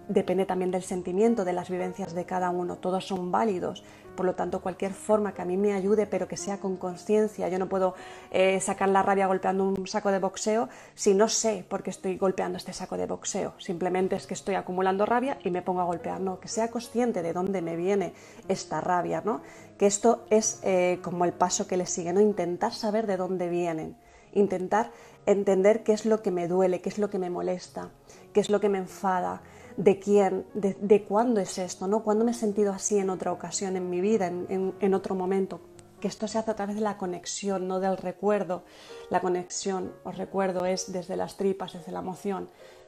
depende 0.08 0.46
también 0.46 0.72
del 0.72 0.84
sentimiento, 0.84 1.46
de 1.46 1.54
las 1.54 1.70
vivencias 1.70 2.14
de 2.14 2.26
cada 2.26 2.50
uno, 2.50 2.78
todos 2.78 3.06
son 3.06 3.32
válidos, 3.32 3.84
por 4.16 4.26
lo 4.26 4.36
tanto 4.36 4.62
cualquier 4.62 4.94
forma 4.94 5.34
que 5.34 5.42
a 5.42 5.46
mí 5.46 5.58
me 5.58 5.74
ayude 5.74 6.08
pero 6.08 6.28
que 6.28 6.38
sea 6.38 6.60
con 6.60 6.76
conciencia, 6.78 7.50
yo 7.50 7.60
no 7.60 7.70
puedo 7.70 7.94
eh, 8.32 8.60
sacar 8.60 8.90
la 8.90 9.04
rabia 9.04 9.28
golpeando 9.28 9.64
un 9.64 9.88
saco 9.88 10.12
de 10.12 10.20
boxeo 10.20 10.70
si 10.96 11.14
no 11.14 11.30
sé 11.30 11.66
por 11.70 11.84
qué 11.84 11.92
estoy 11.92 12.18
golpeando 12.18 12.58
este 12.58 12.74
saco 12.74 12.98
de 12.98 13.06
boxeo, 13.06 13.54
simplemente 13.60 14.16
es 14.16 14.26
que 14.26 14.34
estoy 14.34 14.56
acumulando 14.56 15.06
rabia 15.06 15.38
y 15.44 15.52
me 15.52 15.62
pongo 15.62 15.82
a 15.82 15.86
golpear, 15.86 16.20
no, 16.20 16.40
que 16.40 16.48
sea 16.48 16.72
consciente 16.72 17.22
de 17.22 17.34
dónde 17.34 17.62
me 17.62 17.76
viene 17.76 18.14
esta 18.48 18.82
rabia, 18.82 19.22
¿no? 19.24 19.42
que 19.78 19.86
esto 19.86 20.26
es 20.30 20.60
eh, 20.64 21.00
como 21.04 21.26
el 21.26 21.34
paso 21.34 21.68
que 21.68 21.78
le 21.78 21.86
sigue, 21.86 22.14
¿no? 22.14 22.22
intentar 22.22 22.74
saber 22.74 23.08
de 23.08 23.18
dónde 23.18 23.50
vienen. 23.50 23.96
Intentar 24.34 24.92
entender 25.26 25.84
qué 25.84 25.94
es 25.94 26.06
lo 26.06 26.22
que 26.22 26.32
me 26.32 26.48
duele, 26.48 26.82
qué 26.82 26.90
es 26.90 26.98
lo 26.98 27.10
que 27.10 27.20
me 27.20 27.30
molesta, 27.30 27.90
qué 28.38 28.42
es 28.42 28.52
lo 28.52 28.60
que 28.60 28.70
me 28.70 28.78
enfada, 28.78 29.42
de 29.78 29.98
quién, 29.98 30.46
de, 30.54 31.04
cuándo 31.06 31.42
es 31.42 31.58
esto, 31.58 31.88
¿no? 31.88 32.04
Cuándo 32.04 32.24
me 32.24 32.30
he 32.30 32.36
sentido 32.36 32.72
así 32.72 33.00
en 33.00 33.10
otra 33.10 33.32
ocasión 33.32 33.76
en 33.76 33.90
mi 33.90 34.00
vida, 34.00 34.28
en, 34.28 34.94
otro 34.94 35.16
momento. 35.16 35.60
Que 36.00 36.08
esto 36.08 36.28
se 36.28 36.38
hace 36.38 36.52
a 36.52 36.56
través 36.56 36.76
de 36.76 36.84
la 36.84 37.00
conexión, 37.00 37.68
no 37.68 37.80
del 37.80 37.98
recuerdo. 37.98 38.62
La 39.10 39.22
conexión, 39.22 39.92
os 40.04 40.20
recuerdo, 40.20 40.68
es 40.68 40.92
desde 40.92 41.18
las 41.18 41.36
tripas, 41.36 41.74
desde 41.74 41.92
la 41.92 41.98
emoción, 41.98 42.48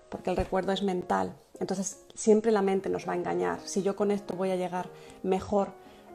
porque 0.09 0.29
el 0.29 0.37
recuerdo 0.37 0.71
es 0.71 0.83
mental. 0.83 1.33
Entonces, 1.59 2.05
siempre 2.13 2.51
la 2.51 2.61
mente 2.61 2.87
nos 2.87 3.09
va 3.09 3.13
a 3.13 3.15
engañar. 3.15 3.59
Si 3.65 3.81
yo 3.81 3.95
con 3.95 4.11
esto 4.11 4.35
voy 4.35 4.51
a 4.51 4.55
llegar 4.55 4.87
mejor 5.23 5.69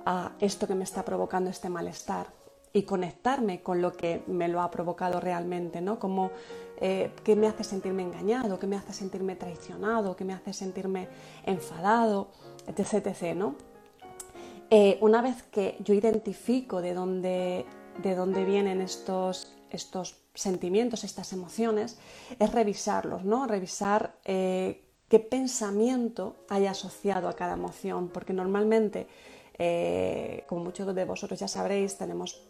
a 0.06 0.30
esto 0.38 0.68
que 0.68 0.76
me 0.76 0.84
está 0.84 1.04
provocando 1.04 1.50
este 1.50 1.68
malestar, 1.68 2.28
y 2.76 2.82
conectarme 2.82 3.62
con 3.62 3.80
lo 3.80 3.92
que 3.92 4.24
me 4.26 4.48
lo 4.48 4.60
ha 4.60 4.68
provocado 4.68 5.20
realmente, 5.20 5.80
¿no? 5.80 6.00
Como 6.00 6.32
eh, 6.78 7.12
qué 7.22 7.36
me 7.36 7.46
hace 7.46 7.62
sentirme 7.62 8.02
engañado, 8.02 8.58
qué 8.58 8.66
me 8.66 8.74
hace 8.74 8.92
sentirme 8.92 9.36
traicionado, 9.36 10.16
qué 10.16 10.24
me 10.24 10.32
hace 10.32 10.52
sentirme 10.52 11.08
enfadado, 11.46 12.32
etc. 12.66 13.32
¿no? 13.36 13.54
Eh, 14.70 14.98
una 15.00 15.22
vez 15.22 15.44
que 15.44 15.76
yo 15.84 15.94
identifico 15.94 16.82
de 16.82 16.94
dónde, 16.94 17.64
de 18.02 18.14
dónde 18.16 18.44
vienen 18.44 18.80
estos, 18.80 19.54
estos 19.70 20.16
sentimientos, 20.34 21.04
estas 21.04 21.32
emociones, 21.32 21.96
es 22.40 22.52
revisarlos, 22.52 23.24
¿no? 23.24 23.46
Revisar 23.46 24.16
eh, 24.24 24.82
qué 25.08 25.20
pensamiento 25.20 26.34
hay 26.48 26.66
asociado 26.66 27.28
a 27.28 27.34
cada 27.34 27.52
emoción, 27.52 28.08
porque 28.08 28.32
normalmente, 28.32 29.06
como 30.48 30.64
muchos 30.64 30.92
de 30.92 31.04
vosotros 31.04 31.38
ya 31.38 31.46
sabréis, 31.46 31.96
tenemos 31.96 32.42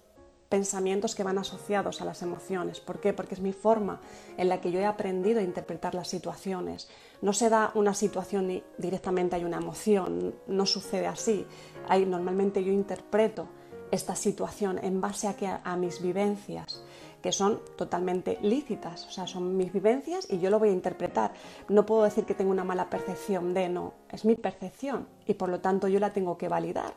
pensamientos 0.49 1.15
que 1.15 1.23
van 1.23 1.39
asociados 1.39 2.01
a 2.01 2.05
las 2.05 2.23
emociones. 2.23 2.81
¿Por 2.81 3.01
qué? 3.01 3.13
Porque 3.13 3.35
es 3.35 3.41
mi 3.41 3.53
forma 3.53 4.01
en 4.37 4.49
la 4.49 4.61
que 4.61 4.71
yo 4.71 4.81
he 4.81 4.87
aprendido 4.87 5.41
a 5.41 5.43
interpretar 5.43 5.95
las 5.95 6.09
situaciones. 6.09 6.89
No 7.23 7.33
se 7.33 7.49
da 7.49 7.73
una 7.75 7.95
situación 7.95 8.51
y 8.51 8.63
directamente 8.79 9.37
hay 9.37 9.45
una 9.45 9.59
emoción, 9.59 10.35
no 10.47 10.67
sucede 10.67 11.07
así. 11.07 11.47
Hay, 11.89 12.07
normalmente 12.07 12.63
yo 12.63 12.73
interpreto 12.73 13.49
esta 13.91 14.17
situación 14.17 14.79
en 14.83 15.01
base 15.01 15.29
a, 15.29 15.61
a 15.65 15.77
mis 15.77 16.03
vivencias 16.03 16.85
que 17.23 17.33
son 17.33 17.63
totalmente 17.79 18.39
lícitas, 18.43 19.07
o 19.07 19.11
sea, 19.11 19.27
son 19.27 19.57
mis 19.57 19.73
vivencias 19.73 20.27
y 20.31 20.41
yo 20.41 20.51
lo 20.51 20.59
voy 20.59 20.69
a 20.69 20.73
interpretar. 20.73 21.33
No 21.71 21.87
puedo 21.87 22.03
decir 22.03 22.27
que 22.27 22.35
tengo 22.35 22.51
una 22.51 22.65
mala 22.65 22.91
percepción 22.91 23.55
de 23.55 23.71
no, 23.71 23.95
es 24.11 24.27
mi 24.27 24.35
percepción 24.37 25.09
y 25.27 25.33
por 25.33 25.49
lo 25.49 25.61
tanto 25.61 25.89
yo 25.89 26.01
la 26.01 26.13
tengo 26.13 26.37
que 26.37 26.49
validar 26.49 26.93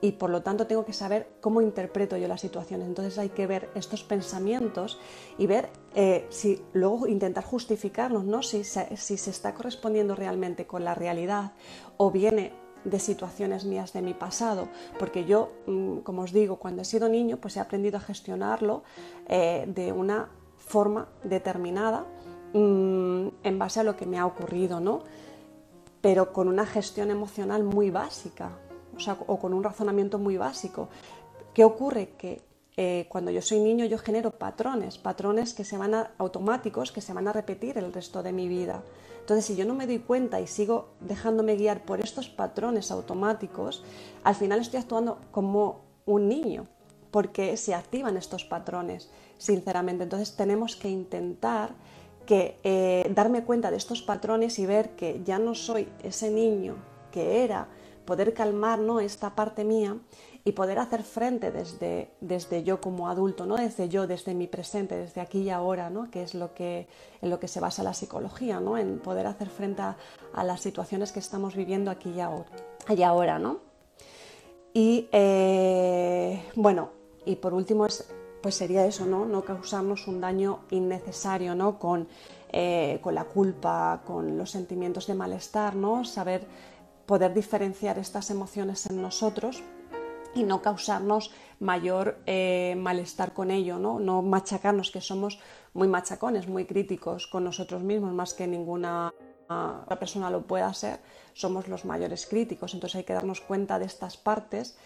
y 0.00 0.12
por 0.12 0.30
lo 0.30 0.42
tanto 0.42 0.66
tengo 0.66 0.84
que 0.84 0.92
saber 0.92 1.28
cómo 1.40 1.62
interpreto 1.62 2.16
yo 2.16 2.28
las 2.28 2.40
situaciones. 2.40 2.86
Entonces 2.86 3.18
hay 3.18 3.30
que 3.30 3.46
ver 3.46 3.70
estos 3.74 4.04
pensamientos 4.04 4.98
y 5.38 5.46
ver 5.46 5.70
eh, 5.94 6.26
si 6.30 6.62
luego 6.72 7.06
intentar 7.06 7.44
justificarlos, 7.44 8.24
¿no? 8.24 8.42
Si 8.42 8.62
si 8.64 9.16
se 9.16 9.30
está 9.30 9.54
correspondiendo 9.54 10.14
realmente 10.14 10.66
con 10.66 10.84
la 10.84 10.94
realidad 10.94 11.52
o 11.96 12.10
viene 12.10 12.52
de 12.86 13.00
situaciones 13.00 13.64
mías 13.64 13.92
de 13.92 14.00
mi 14.00 14.14
pasado, 14.14 14.68
porque 14.98 15.24
yo, 15.24 15.52
mm, 15.66 15.98
como 15.98 16.22
os 16.22 16.32
digo, 16.32 16.56
cuando 16.56 16.82
he 16.82 16.84
sido 16.84 17.08
niño, 17.08 17.38
pues 17.38 17.56
he 17.56 17.60
aprendido 17.60 17.96
a 17.96 18.00
gestionarlo 18.00 18.84
eh, 19.28 19.64
de 19.66 19.92
una 19.92 20.30
forma 20.56 21.08
determinada 21.24 22.06
mm, 22.54 23.28
en 23.42 23.58
base 23.58 23.80
a 23.80 23.82
lo 23.82 23.96
que 23.96 24.06
me 24.06 24.18
ha 24.18 24.26
ocurrido, 24.26 24.78
¿no? 24.78 25.02
Pero 26.00 26.32
con 26.32 26.46
una 26.48 26.64
gestión 26.64 27.10
emocional 27.10 27.64
muy 27.64 27.90
básica, 27.90 28.50
o, 29.26 29.38
con 29.38 29.52
un 29.52 29.62
razonamiento 29.62 30.18
muy 30.18 30.36
básico. 30.36 30.88
¿Qué 31.54 31.64
ocurre? 31.64 32.10
Que 32.18 32.42
eh, 32.76 33.06
cuando 33.08 33.30
yo 33.30 33.40
soy 33.40 33.60
niño 33.60 33.86
yo 33.86 33.96
genero 33.96 34.32
patrones, 34.32 34.98
patrones 34.98 35.54
que 35.54 35.64
se 35.64 35.78
van 35.78 35.94
a, 35.94 36.10
automáticos 36.18 36.92
que 36.92 37.00
se 37.00 37.14
van 37.14 37.26
a 37.26 37.32
repetir 37.32 37.78
el 37.78 37.92
resto 37.92 38.22
de 38.22 38.32
mi 38.32 38.48
vida. 38.48 38.82
Entonces, 39.20 39.46
si 39.46 39.56
yo 39.56 39.64
no 39.64 39.74
me 39.74 39.86
doy 39.86 39.98
cuenta 39.98 40.40
y 40.40 40.46
sigo 40.46 40.90
dejándome 41.00 41.56
guiar 41.56 41.84
por 41.84 42.00
estos 42.00 42.28
patrones 42.28 42.92
automáticos, 42.92 43.82
al 44.22 44.36
final 44.36 44.60
estoy 44.60 44.78
actuando 44.80 45.18
como 45.32 45.80
un 46.04 46.28
niño, 46.28 46.68
porque 47.10 47.56
se 47.56 47.74
activan 47.74 48.16
estos 48.16 48.44
patrones, 48.44 49.10
sinceramente. 49.36 50.04
Entonces, 50.04 50.36
tenemos 50.36 50.76
que 50.76 50.90
intentar 50.90 51.70
que 52.24 52.58
eh, 52.62 53.10
darme 53.14 53.42
cuenta 53.42 53.70
de 53.70 53.78
estos 53.78 54.02
patrones 54.02 54.58
y 54.60 54.66
ver 54.66 54.90
que 54.90 55.20
ya 55.24 55.38
no 55.38 55.54
soy 55.54 55.88
ese 56.02 56.30
niño 56.30 56.76
que 57.10 57.42
era, 57.42 57.68
poder 58.06 58.32
calmar 58.32 58.78
¿no? 58.78 59.00
esta 59.00 59.34
parte 59.34 59.64
mía 59.64 59.98
y 60.44 60.52
poder 60.52 60.78
hacer 60.78 61.02
frente 61.02 61.50
desde, 61.50 62.12
desde 62.20 62.62
yo 62.62 62.80
como 62.80 63.08
adulto, 63.08 63.46
¿no? 63.46 63.56
desde 63.56 63.88
yo, 63.88 64.06
desde 64.06 64.32
mi 64.32 64.46
presente, 64.46 64.96
desde 64.96 65.20
aquí 65.20 65.40
y 65.40 65.50
ahora, 65.50 65.90
¿no? 65.90 66.08
que 66.08 66.22
es 66.22 66.34
lo 66.34 66.54
que, 66.54 66.86
en 67.20 67.30
lo 67.30 67.40
que 67.40 67.48
se 67.48 67.58
basa 67.58 67.82
la 67.82 67.92
psicología, 67.92 68.60
¿no? 68.60 68.78
en 68.78 69.00
poder 69.00 69.26
hacer 69.26 69.50
frente 69.50 69.82
a, 69.82 69.96
las 70.44 70.60
situaciones 70.60 71.10
que 71.10 71.18
estamos 71.18 71.56
viviendo 71.56 71.90
aquí 71.90 72.10
y 72.10 72.20
ahora. 73.02 73.38
Y, 73.38 73.42
¿no? 73.42 73.58
y 74.72 75.08
eh, 75.10 76.44
bueno, 76.54 76.90
y 77.24 77.34
por 77.34 77.52
último 77.52 77.84
es, 77.84 78.08
pues 78.40 78.54
sería 78.54 78.86
eso, 78.86 79.04
¿no? 79.04 79.26
no 79.26 79.42
causarnos 79.42 80.06
un 80.06 80.20
daño 80.20 80.60
innecesario 80.70 81.56
¿no? 81.56 81.80
con, 81.80 82.06
eh, 82.52 83.00
con 83.02 83.16
la 83.16 83.24
culpa, 83.24 84.02
con 84.06 84.38
los 84.38 84.52
sentimientos 84.52 85.08
de 85.08 85.14
malestar, 85.14 85.74
¿no? 85.74 86.04
saber 86.04 86.46
poder 87.06 87.32
diferenciar 87.32 87.98
estas 87.98 88.30
emociones 88.30 88.86
en 88.86 89.00
nosotros 89.00 89.62
y 90.34 90.42
no 90.42 90.60
causarnos 90.60 91.30
mayor 91.60 92.18
eh, 92.26 92.74
malestar 92.76 93.32
con 93.32 93.50
ello, 93.50 93.78
¿no? 93.78 93.98
no 93.98 94.20
machacarnos, 94.22 94.90
que 94.90 95.00
somos 95.00 95.38
muy 95.72 95.88
machacones, 95.88 96.46
muy 96.46 96.66
críticos 96.66 97.26
con 97.26 97.44
nosotros 97.44 97.82
mismos, 97.82 98.12
más 98.12 98.34
que 98.34 98.46
ninguna 98.46 99.12
otra 99.48 99.98
persona 99.98 100.28
lo 100.28 100.42
pueda 100.42 100.72
ser, 100.74 100.98
somos 101.32 101.68
los 101.68 101.84
mayores 101.84 102.26
críticos. 102.26 102.74
Entonces 102.74 102.96
hay 102.96 103.04
que 103.04 103.12
darnos 103.12 103.40
cuenta 103.40 103.78
de 103.78 103.86
estas 103.86 104.16
partes 104.16 104.76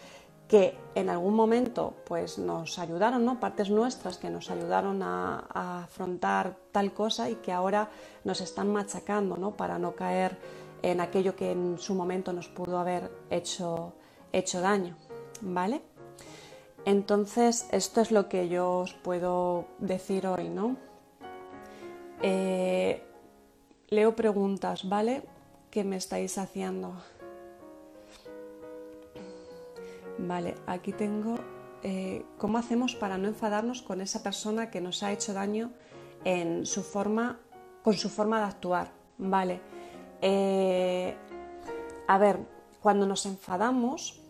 que 0.47 0.77
en 0.95 1.09
algún 1.09 1.33
momento 1.33 1.95
pues, 2.05 2.37
nos 2.37 2.77
ayudaron, 2.77 3.23
¿no? 3.25 3.39
partes 3.39 3.69
nuestras 3.69 4.17
que 4.17 4.29
nos 4.29 4.51
ayudaron 4.51 5.01
a, 5.01 5.47
a 5.49 5.83
afrontar 5.85 6.57
tal 6.71 6.93
cosa 6.93 7.29
y 7.29 7.35
que 7.35 7.51
ahora 7.51 7.89
nos 8.23 8.41
están 8.41 8.71
machacando 8.71 9.37
¿no? 9.37 9.51
para 9.51 9.79
no 9.79 9.95
caer 9.95 10.37
en 10.81 10.99
aquello 11.01 11.35
que 11.35 11.51
en 11.51 11.77
su 11.77 11.95
momento 11.95 12.33
nos 12.33 12.47
pudo 12.47 12.79
haber 12.79 13.11
hecho, 13.29 13.93
hecho 14.31 14.61
daño. 14.61 14.95
¿vale? 15.41 15.81
Entonces, 16.85 17.67
esto 17.71 18.01
es 18.01 18.11
lo 18.11 18.27
que 18.29 18.49
yo 18.49 18.79
os 18.79 18.93
puedo 18.93 19.65
decir 19.79 20.25
hoy, 20.25 20.49
¿no? 20.49 20.77
Eh, 22.21 23.03
leo 23.89 24.15
preguntas, 24.15 24.87
¿vale? 24.87 25.23
¿Qué 25.69 25.83
me 25.83 25.97
estáis 25.97 26.37
haciendo? 26.37 26.93
Vale, 30.17 30.55
aquí 30.67 30.91
tengo 30.91 31.35
eh, 31.83 32.25
cómo 32.37 32.57
hacemos 32.57 32.95
para 32.95 33.17
no 33.17 33.27
enfadarnos 33.27 33.81
con 33.81 34.01
esa 34.01 34.21
persona 34.21 34.69
que 34.69 34.81
nos 34.81 35.03
ha 35.03 35.11
hecho 35.11 35.33
daño 35.33 35.71
en 36.23 36.65
su 36.65 36.83
forma, 36.83 37.39
con 37.83 37.93
su 37.93 38.09
forma 38.09 38.39
de 38.39 38.45
actuar. 38.45 38.91
Vale. 39.17 39.61
Eh, 40.21 41.15
a 42.07 42.17
ver, 42.17 42.39
cuando 42.81 43.05
nos 43.05 43.25
enfadamos, 43.25 44.21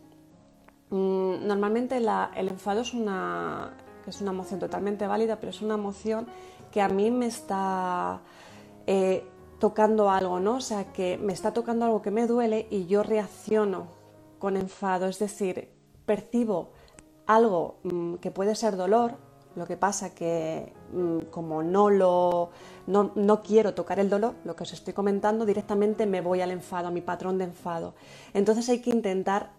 Mm, 0.91 1.47
normalmente 1.47 1.97
el 1.97 2.47
enfado 2.49 2.82
es 2.82 2.93
una, 2.93 3.71
es 4.06 4.19
una 4.21 4.32
emoción 4.32 4.60
totalmente 4.60 5.08
válida, 5.08 5.38
pero 5.39 5.49
es 5.49 5.62
una 5.62 5.75
emoción 5.75 6.27
que 6.69 6.82
a 6.82 6.89
mí 6.89 7.10
me 7.12 7.27
está 7.27 8.19
eh, 8.88 9.25
tocando 9.60 10.12
algo, 10.12 10.41
¿no? 10.41 10.58
O 10.58 10.62
sea, 10.62 10.91
que 10.91 11.17
me 11.17 11.32
está 11.32 11.54
tocando 11.54 11.86
algo 11.86 12.01
que 12.01 12.12
me 12.12 12.27
duele 12.27 12.67
y 12.69 12.88
yo 12.88 13.04
reacciono 13.04 13.88
con 14.38 14.58
enfado, 14.58 15.08
es 15.08 15.17
decir, 15.17 15.69
percibo 16.06 16.71
algo 17.25 17.80
mm, 17.84 18.15
que 18.15 18.32
puede 18.32 18.56
ser 18.56 18.75
dolor, 18.75 19.15
lo 19.56 19.66
que 19.66 19.78
pasa 19.78 20.16
que 20.16 20.74
mm, 20.94 21.30
como 21.30 21.64
no 21.64 21.90
lo 21.90 22.50
no, 22.88 23.12
no, 23.16 23.42
quiero 23.42 23.74
tocar 23.74 24.00
el 24.00 24.10
dolor, 24.10 24.36
lo 24.44 24.56
que 24.56 24.64
os 24.64 24.74
estoy 24.74 24.94
comentando, 24.94 25.46
directamente 25.46 26.06
me 26.06 26.22
voy 26.22 26.42
al 26.42 26.52
enfado, 26.52 26.88
a 26.88 26.92
mi 26.92 27.02
patrón 27.02 27.38
de 27.38 27.46
enfado. 27.46 27.94
Entonces 28.34 28.68
hay 28.70 28.80
que 28.80 28.90
intentar 28.90 29.52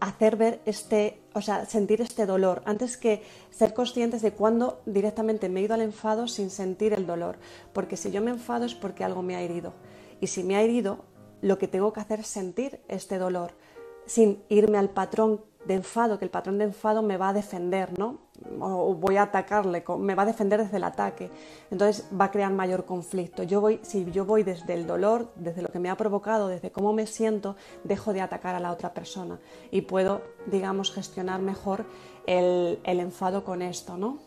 hacer 0.00 0.36
ver 0.36 0.60
este, 0.64 1.20
o 1.34 1.40
sea, 1.40 1.66
sentir 1.66 2.00
este 2.00 2.26
dolor, 2.26 2.62
antes 2.66 2.96
que 2.96 3.22
ser 3.50 3.74
conscientes 3.74 4.22
de 4.22 4.32
cuándo 4.32 4.80
directamente 4.86 5.48
me 5.48 5.60
he 5.60 5.64
ido 5.64 5.74
al 5.74 5.82
enfado 5.82 6.28
sin 6.28 6.50
sentir 6.50 6.92
el 6.92 7.06
dolor. 7.06 7.38
Porque 7.72 7.96
si 7.96 8.10
yo 8.10 8.20
me 8.22 8.30
enfado 8.30 8.64
es 8.64 8.74
porque 8.74 9.04
algo 9.04 9.22
me 9.22 9.34
ha 9.34 9.42
herido. 9.42 9.72
Y 10.20 10.28
si 10.28 10.44
me 10.44 10.56
ha 10.56 10.62
herido, 10.62 11.04
lo 11.40 11.58
que 11.58 11.68
tengo 11.68 11.92
que 11.92 12.00
hacer 12.00 12.20
es 12.20 12.28
sentir 12.28 12.80
este 12.88 13.18
dolor, 13.18 13.52
sin 14.06 14.42
irme 14.48 14.78
al 14.78 14.90
patrón 14.90 15.42
de 15.68 15.74
enfado, 15.74 16.18
que 16.18 16.24
el 16.24 16.30
patrón 16.30 16.56
de 16.56 16.64
enfado 16.64 17.02
me 17.02 17.18
va 17.18 17.28
a 17.28 17.32
defender, 17.34 17.98
¿no? 17.98 18.16
O 18.58 18.94
voy 18.94 19.18
a 19.18 19.24
atacarle, 19.24 19.84
me 19.98 20.14
va 20.14 20.22
a 20.22 20.26
defender 20.26 20.62
desde 20.62 20.78
el 20.78 20.84
ataque. 20.84 21.30
Entonces 21.70 22.08
va 22.18 22.24
a 22.24 22.30
crear 22.30 22.50
mayor 22.50 22.86
conflicto. 22.86 23.42
Yo 23.42 23.60
voy, 23.60 23.78
si 23.82 24.10
yo 24.10 24.24
voy 24.24 24.44
desde 24.44 24.72
el 24.72 24.86
dolor, 24.86 25.30
desde 25.36 25.60
lo 25.60 25.68
que 25.68 25.78
me 25.78 25.90
ha 25.90 25.96
provocado, 25.98 26.48
desde 26.48 26.70
cómo 26.72 26.94
me 26.94 27.06
siento, 27.06 27.54
dejo 27.84 28.14
de 28.14 28.22
atacar 28.22 28.54
a 28.54 28.60
la 28.60 28.72
otra 28.72 28.94
persona 28.94 29.38
y 29.70 29.82
puedo, 29.82 30.22
digamos, 30.46 30.90
gestionar 30.90 31.42
mejor 31.42 31.84
el, 32.24 32.80
enfado 32.84 33.44
con 33.44 33.60
esto, 33.60 33.98
¿no? 33.98 34.18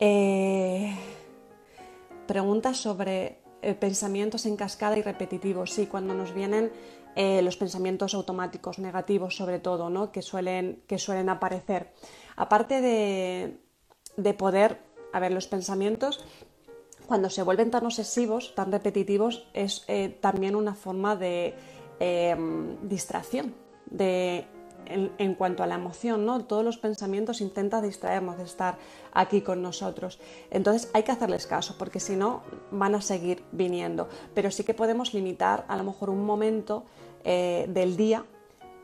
Eh, 0.00 0.96
preguntas 2.26 2.76
sobre 2.78 3.38
eh, 3.62 3.74
pensamientos 3.74 4.46
en 4.46 4.56
cascada 4.56 4.98
y 4.98 5.02
repetitivos. 5.02 5.70
Sí, 5.70 5.86
cuando 5.86 6.12
nos 6.12 6.34
vienen 6.34 6.72
eh, 7.16 7.42
los 7.42 7.56
pensamientos 7.56 8.14
automáticos 8.14 8.78
negativos 8.78 9.36
sobre 9.36 9.58
todo, 9.58 9.90
¿no? 9.90 10.10
que, 10.10 10.22
suelen, 10.22 10.82
que 10.86 10.98
suelen 10.98 11.28
aparecer. 11.28 11.92
Aparte 12.36 12.80
de, 12.80 14.34
poder, 14.34 14.80
a 15.12 15.20
ver, 15.20 15.32
los 15.32 15.46
pensamientos 15.46 16.24
cuando 17.06 17.28
se 17.30 17.42
vuelven 17.42 17.70
tan 17.70 17.84
obsesivos, 17.84 18.54
tan 18.54 18.72
repetitivos, 18.72 19.46
es 19.52 19.84
eh, 19.88 20.16
también 20.20 20.56
una 20.56 20.74
forma 20.74 21.16
de 21.16 21.54
em, 22.00 22.78
distracción, 22.88 23.54
de, 23.86 24.46
en, 24.86 25.34
cuanto 25.34 25.62
a 25.62 25.66
la 25.66 25.74
emoción, 25.74 26.24
¿no? 26.24 26.44
Todos 26.44 26.64
los 26.64 26.78
pensamientos 26.78 27.40
intentan 27.40 27.82
distraernos 27.82 28.38
de 28.38 28.44
estar 28.44 28.78
aquí 29.12 29.40
con 29.40 29.62
nosotros. 29.62 30.18
Entonces 30.50 30.90
hay 30.94 31.02
que 31.02 31.12
hacerles 31.12 31.46
caso, 31.46 31.76
porque 31.78 32.00
si 32.00 32.16
no 32.16 32.42
van 32.70 32.94
a 32.94 33.00
seguir 33.00 33.42
viniendo. 33.52 34.08
Pero 34.34 34.50
sí 34.50 34.64
que 34.64 34.74
podemos 34.74 35.14
limitar 35.14 35.64
a 35.68 35.76
lo 35.76 35.84
mejor 35.84 36.10
un 36.10 36.24
momento 36.24 36.84
eh, 37.24 37.66
del 37.68 37.96
día 37.96 38.24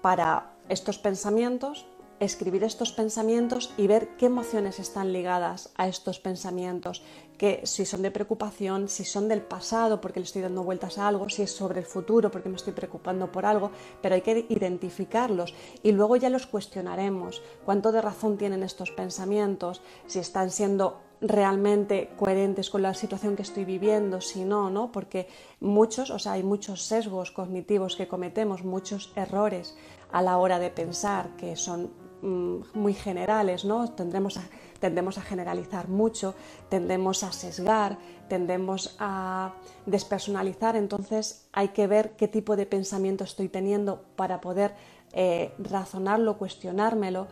para 0.03 0.55
estos 0.69 0.99
pensamientos, 0.99 1.87
escribir 2.21 2.65
estos 2.65 2.93
pensamientos 2.93 3.73
y 3.79 3.87
ver 3.87 4.17
qué 4.19 4.27
emociones 4.27 4.79
están 4.79 5.13
ligadas 5.13 5.71
a 5.77 5.89
estos 5.89 6.21
pensamientos, 6.21 7.03
que 7.39 7.63
si 7.65 7.87
son 7.87 8.03
de 8.03 8.11
preocupación, 8.11 8.89
si 8.89 9.05
son 9.05 9.27
del 9.27 9.41
pasado 9.41 10.03
porque 10.03 10.21
le 10.21 10.27
estoy 10.27 10.43
dando 10.43 10.63
vueltas 10.63 10.99
a 10.99 11.09
algo, 11.09 11.31
si 11.31 11.43
es 11.43 11.51
sobre 11.51 11.81
el 11.81 11.87
futuro 11.87 12.31
porque 12.31 12.51
me 12.51 12.57
estoy 12.57 12.75
preocupando 12.75 13.33
por 13.33 13.47
algo, 13.47 13.71
pero 14.03 14.15
hay 14.15 14.21
que 14.21 14.45
identificarlos. 14.51 15.55
Y 15.83 15.93
luego 15.93 16.17
ya 16.17 16.29
los 16.29 16.47
cuestionaremos, 16.47 17.43
cuánto 17.65 17.91
de 17.91 18.03
razón 18.03 18.37
tienen 18.37 18.63
estos 18.63 18.91
pensamientos, 18.91 19.81
si 20.07 20.19
están 20.19 20.51
siendo 20.51 21.01
realmente 21.21 22.11
coherentes 22.17 22.71
con 22.71 22.83
la 22.83 22.95
situación 22.95 23.37
que 23.37 23.43
estoy 23.43 23.65
viviendo, 23.65 24.21
si 24.21 24.45
no, 24.45 24.71
¿no? 24.71 24.91
Porque 24.91 25.29
muchos, 25.61 26.11
o 26.11 26.19
sea, 26.19 26.33
hay 26.33 26.43
muchos 26.43 26.83
sesgos 26.83 27.31
cognitivos 27.31 27.97
que 27.97 28.09
cometemos, 28.09 28.65
muchos 28.65 29.13
errores 29.17 29.77
a 30.13 30.23
la 30.23 30.39
hora 30.39 30.59
de 30.59 30.71
pensar 30.71 31.37
que 31.37 31.57
son 31.57 31.91
mm, 32.23 32.79
muy 32.79 32.95
generales, 32.95 33.65
¿no? 33.65 33.91
Tendremos 33.93 34.39
a, 34.39 34.43
tendemos 34.79 35.19
a 35.19 35.23
generalizar 35.23 35.89
mucho, 35.89 36.35
tendemos 36.69 37.23
a 37.23 37.33
sesgar, 37.33 37.99
tendemos 38.29 38.97
a 38.99 39.55
despersonalizar, 39.87 40.75
entonces 40.77 41.49
hay 41.53 41.69
que 41.69 41.87
ver 41.87 42.17
qué 42.17 42.29
tipo 42.29 42.57
de 42.57 42.65
pensamiento 42.65 43.25
estoy 43.25 43.49
teniendo 43.49 44.05
para 44.17 44.41
poder 44.41 44.75
eh, 45.13 45.53
razonarlo, 45.59 46.39
cuestionármelo 46.39 47.27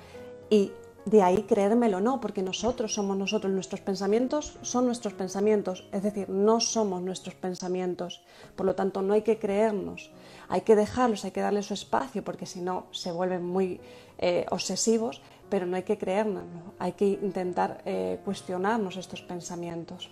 y 0.51 0.73
de 1.09 1.23
ahí 1.23 1.45
creérmelo 1.45 2.01
no, 2.01 2.21
porque 2.21 2.43
nosotros 2.43 2.93
somos 2.93 3.17
nosotros, 3.17 3.51
nuestros 3.53 3.81
pensamientos 3.81 4.59
son 4.61 4.85
nuestros 4.85 5.15
pensamientos, 5.15 5.89
es 5.91 6.03
decir, 6.03 6.29
no 6.29 6.61
somos 6.61 7.01
nuestros 7.01 7.35
pensamientos, 7.35 8.23
por 8.57 8.67
lo 8.67 8.75
tanto 8.75 9.01
no 9.01 9.15
hay 9.15 9.23
que 9.23 9.39
creernos, 9.39 10.11
hay 10.49 10.61
que 10.63 10.77
dejarlos, 10.77 11.25
hay 11.25 11.31
que 11.31 11.41
darles 11.41 11.67
su 11.67 11.75
espacio, 11.75 12.23
porque 12.23 12.45
si 12.45 12.61
no 12.61 12.87
se 12.91 13.11
vuelven 13.11 13.43
muy 13.43 13.81
eh, 14.19 14.45
obsesivos, 14.51 15.23
pero 15.49 15.65
no 15.65 15.77
hay 15.77 15.83
que 15.83 15.97
creernos, 15.97 16.45
hay 16.79 16.93
que 16.93 17.07
intentar 17.07 17.81
eh, 17.87 18.21
cuestionarnos 18.23 18.99
estos 18.99 19.23
pensamientos. 19.23 20.11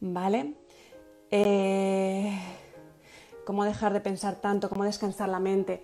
¿Vale? 0.00 0.54
Eh, 1.30 2.38
¿Cómo 3.44 3.64
dejar 3.64 3.92
de 3.92 4.00
pensar 4.00 4.36
tanto? 4.36 4.70
¿Cómo 4.70 4.84
descansar 4.84 5.28
la 5.28 5.40
mente? 5.40 5.82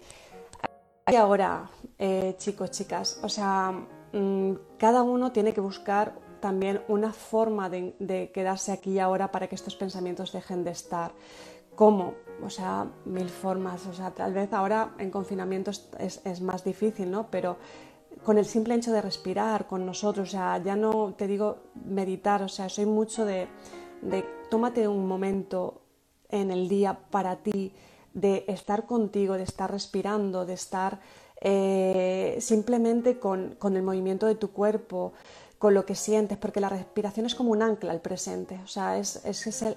Y 1.11 1.17
ahora, 1.17 1.71
eh, 1.99 2.35
chicos, 2.39 2.71
chicas, 2.71 3.21
o 3.23 3.29
sea, 3.29 3.73
mm, 4.13 4.53
cada 4.79 5.03
uno 5.03 5.33
tiene 5.33 5.53
que 5.53 5.61
buscar 5.61 6.15
también 6.41 6.83
una 6.89 7.13
forma 7.13 7.69
de, 7.71 8.31
quedarse 8.33 8.73
aquí 8.73 8.93
y 8.93 8.99
ahora 8.99 9.31
para 9.33 9.49
que 9.49 9.55
estos 9.55 9.75
pensamientos 9.75 10.33
dejen 10.33 10.65
de 10.65 10.71
estar. 10.71 11.13
¿Cómo? 11.75 12.15
O 12.45 12.51
sea, 12.51 12.87
mil 13.05 13.29
formas. 13.29 13.87
O 13.87 13.93
sea, 13.93 14.11
tal 14.11 14.33
vez 14.35 14.53
ahora 14.53 14.95
en 14.99 15.11
confinamiento 15.11 15.71
es, 15.71 16.41
más 16.41 16.65
difícil, 16.65 17.11
¿no? 17.11 17.31
Pero 17.31 17.57
con 18.25 18.37
el 18.37 18.45
simple 18.45 18.75
hecho 18.75 18.93
de 18.93 19.01
respirar 19.01 19.67
con 19.67 19.87
nosotros, 19.87 20.29
o 20.29 20.33
sea, 20.33 20.59
ya 20.59 20.77
no 20.77 21.15
te 21.15 21.27
digo 21.27 21.59
meditar, 21.75 22.43
o 22.43 22.49
sea, 22.49 22.69
soy 22.69 22.87
mucho 22.87 23.25
de 23.25 23.49
tómate 24.51 24.89
un 24.89 25.07
momento 25.07 25.83
en 26.29 26.51
el 26.51 26.69
día 26.69 26.99
para 27.11 27.37
ti, 27.37 27.73
de 28.15 28.45
estar 28.49 28.87
contigo, 28.87 29.35
de 29.35 29.43
estar 29.45 29.71
respirando, 29.71 30.47
de 30.47 30.55
estar 30.55 31.01
eh, 31.41 32.37
simplemente 32.41 33.19
con, 33.19 33.57
el 33.63 33.83
movimiento 33.83 34.27
de 34.27 34.35
tu 34.35 34.51
cuerpo, 34.51 35.13
con 35.59 35.75
lo 35.75 35.85
que 35.85 35.95
sientes, 35.95 36.39
porque 36.39 36.61
la 36.61 36.69
respiración 36.69 37.27
es 37.27 37.35
como 37.35 37.51
un 37.51 37.63
ancla 37.63 37.93
al 37.93 38.01
presente, 38.01 38.61
o 38.63 38.69
sea, 38.69 38.97
es, 38.97 39.21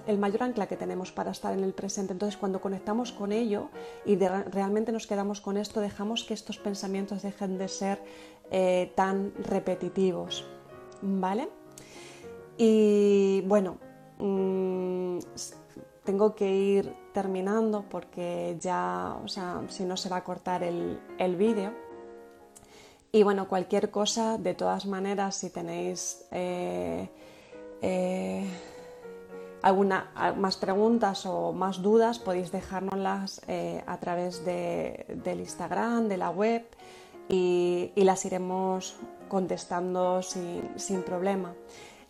el, 0.06 0.18
mayor 0.18 0.44
ancla 0.44 0.68
que 0.68 0.76
tenemos 0.76 1.10
para 1.10 1.32
estar 1.32 1.52
en 1.52 1.64
el 1.64 1.72
presente. 1.72 2.12
Entonces, 2.12 2.36
cuando 2.36 2.60
conectamos 2.60 3.10
con 3.10 3.32
ello 3.32 3.68
y 4.06 4.16
realmente 4.16 4.92
nos 4.92 5.06
quedamos 5.06 5.40
con 5.40 5.56
esto, 5.56 5.80
dejamos 5.80 6.24
que 6.24 6.34
estos 6.34 6.58
pensamientos 6.58 7.22
dejen 7.22 7.58
de 7.58 7.68
ser 7.68 8.02
eh, 8.50 8.92
tan 8.94 9.32
repetitivos, 9.38 10.44
¿vale? 11.00 11.48
Y 12.56 13.42
bueno, 13.46 13.78
mm, 14.18 15.18
tengo 16.04 16.34
que 16.34 16.54
ir 16.54 17.01
terminando 17.12 17.84
porque 17.88 18.56
ya, 18.60 19.16
o 19.24 19.28
sea, 19.28 19.62
si 19.68 19.84
no 19.84 19.96
se 19.96 20.08
va 20.08 20.16
a 20.16 20.24
cortar 20.24 20.62
el, 20.62 21.36
vídeo. 21.36 21.72
Y 23.12 23.22
bueno, 23.22 23.46
cualquier 23.48 23.90
cosa, 23.90 24.38
de 24.38 24.54
todas 24.54 24.86
maneras, 24.86 25.36
si 25.36 25.50
tenéis 25.50 26.24
eh, 26.30 27.08
eh, 27.82 28.48
alguna 29.60 30.34
más 30.36 30.56
preguntas 30.56 31.26
o 31.26 31.52
más 31.52 31.82
dudas, 31.82 32.18
podéis 32.18 32.50
dejárnoslas 32.50 33.42
eh, 33.48 33.82
a 33.86 33.98
través 33.98 34.44
del 34.44 35.40
Instagram, 35.40 36.08
de 36.08 36.16
la 36.16 36.30
web 36.30 36.64
y, 37.28 37.92
las 37.96 38.24
iremos 38.24 38.96
contestando 39.28 40.22
sin, 40.22 40.70
sin 40.76 41.02
problema. 41.02 41.54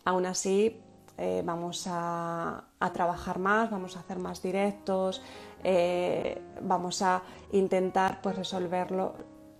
Aún 0.05 0.25
así, 0.25 0.82
eh, 1.17 1.41
vamos 1.45 1.87
a, 1.89 2.63
trabajar 2.93 3.39
más, 3.39 3.69
vamos 3.69 3.95
a 3.95 3.99
hacer 3.99 4.19
más 4.19 4.41
directos, 4.41 5.21
eh, 5.63 6.41
vamos 6.61 7.01
a 7.01 7.21
intentar 7.51 8.21
pues, 8.21 8.35
resolverlo, 8.35 9.13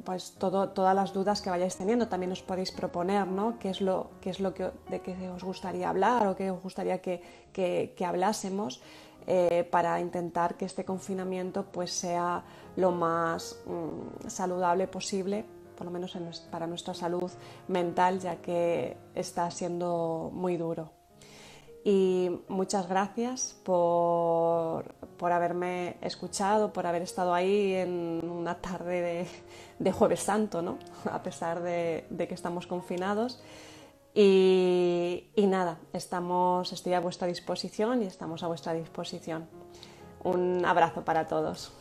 pues 0.04 0.34
todas 0.34 0.96
las 0.96 1.14
dudas 1.14 1.42
que 1.42 1.50
vayáis 1.50 1.78
teniendo. 1.78 2.08
También 2.08 2.32
os 2.32 2.42
podéis 2.42 2.72
proponer 2.72 3.28
¿no? 3.28 3.58
qué 3.60 3.70
es 3.70 3.82
lo, 3.82 4.12
qué 4.20 4.32
es 4.32 4.40
lo 4.40 4.54
que, 4.54 4.72
de 4.90 5.02
que 5.02 5.30
os 5.30 5.44
gustaría 5.44 5.90
hablar 5.90 6.28
o 6.28 6.36
qué 6.36 6.52
os 6.52 6.62
gustaría 6.62 7.02
que, 7.02 7.22
que, 7.54 8.06
hablásemos 8.06 8.82
eh, 9.28 9.68
para 9.72 10.02
intentar 10.02 10.56
que 10.56 10.66
este 10.66 10.84
confinamiento 10.84 11.66
pues, 11.72 11.92
sea 11.94 12.44
lo 12.76 12.92
más 12.92 13.58
mm, 13.66 14.28
saludable 14.28 14.88
posible 14.88 15.46
por 15.74 15.86
lo 15.86 15.92
menos 15.92 16.16
para 16.52 16.68
nuestra 16.68 16.94
salud 16.94 17.32
mental, 17.68 18.20
ya 18.20 18.36
que 18.38 18.96
está 19.16 19.50
siendo 19.50 20.30
muy 20.32 20.56
duro. 20.56 21.03
Y 21.86 22.30
muchas 22.48 22.88
gracias 22.88 23.58
por, 23.64 24.86
haberme 25.20 25.98
escuchado, 26.02 26.72
por 26.72 26.88
haber 26.88 27.02
estado 27.02 27.34
ahí 27.34 27.74
en 27.74 28.22
una 28.24 28.56
tarde 28.56 29.28
de, 29.80 29.92
Jueves 29.92 30.22
Santo, 30.22 30.62
¿no? 30.62 30.78
a 31.12 31.22
pesar 31.24 31.62
de, 31.62 32.06
que 32.10 32.34
estamos 32.34 32.68
confinados. 32.68 33.44
Y, 34.14 35.32
y, 35.36 35.48
nada, 35.48 35.80
estamos, 35.92 36.72
estoy 36.72 36.94
a 36.94 37.02
vuestra 37.02 37.28
disposición 37.28 38.04
y 38.04 38.06
estamos 38.06 38.44
a 38.44 38.48
vuestra 38.48 38.74
disposición. 38.74 39.48
Un 40.24 40.66
abrazo 40.66 41.04
para 41.04 41.28
todos. 41.28 41.74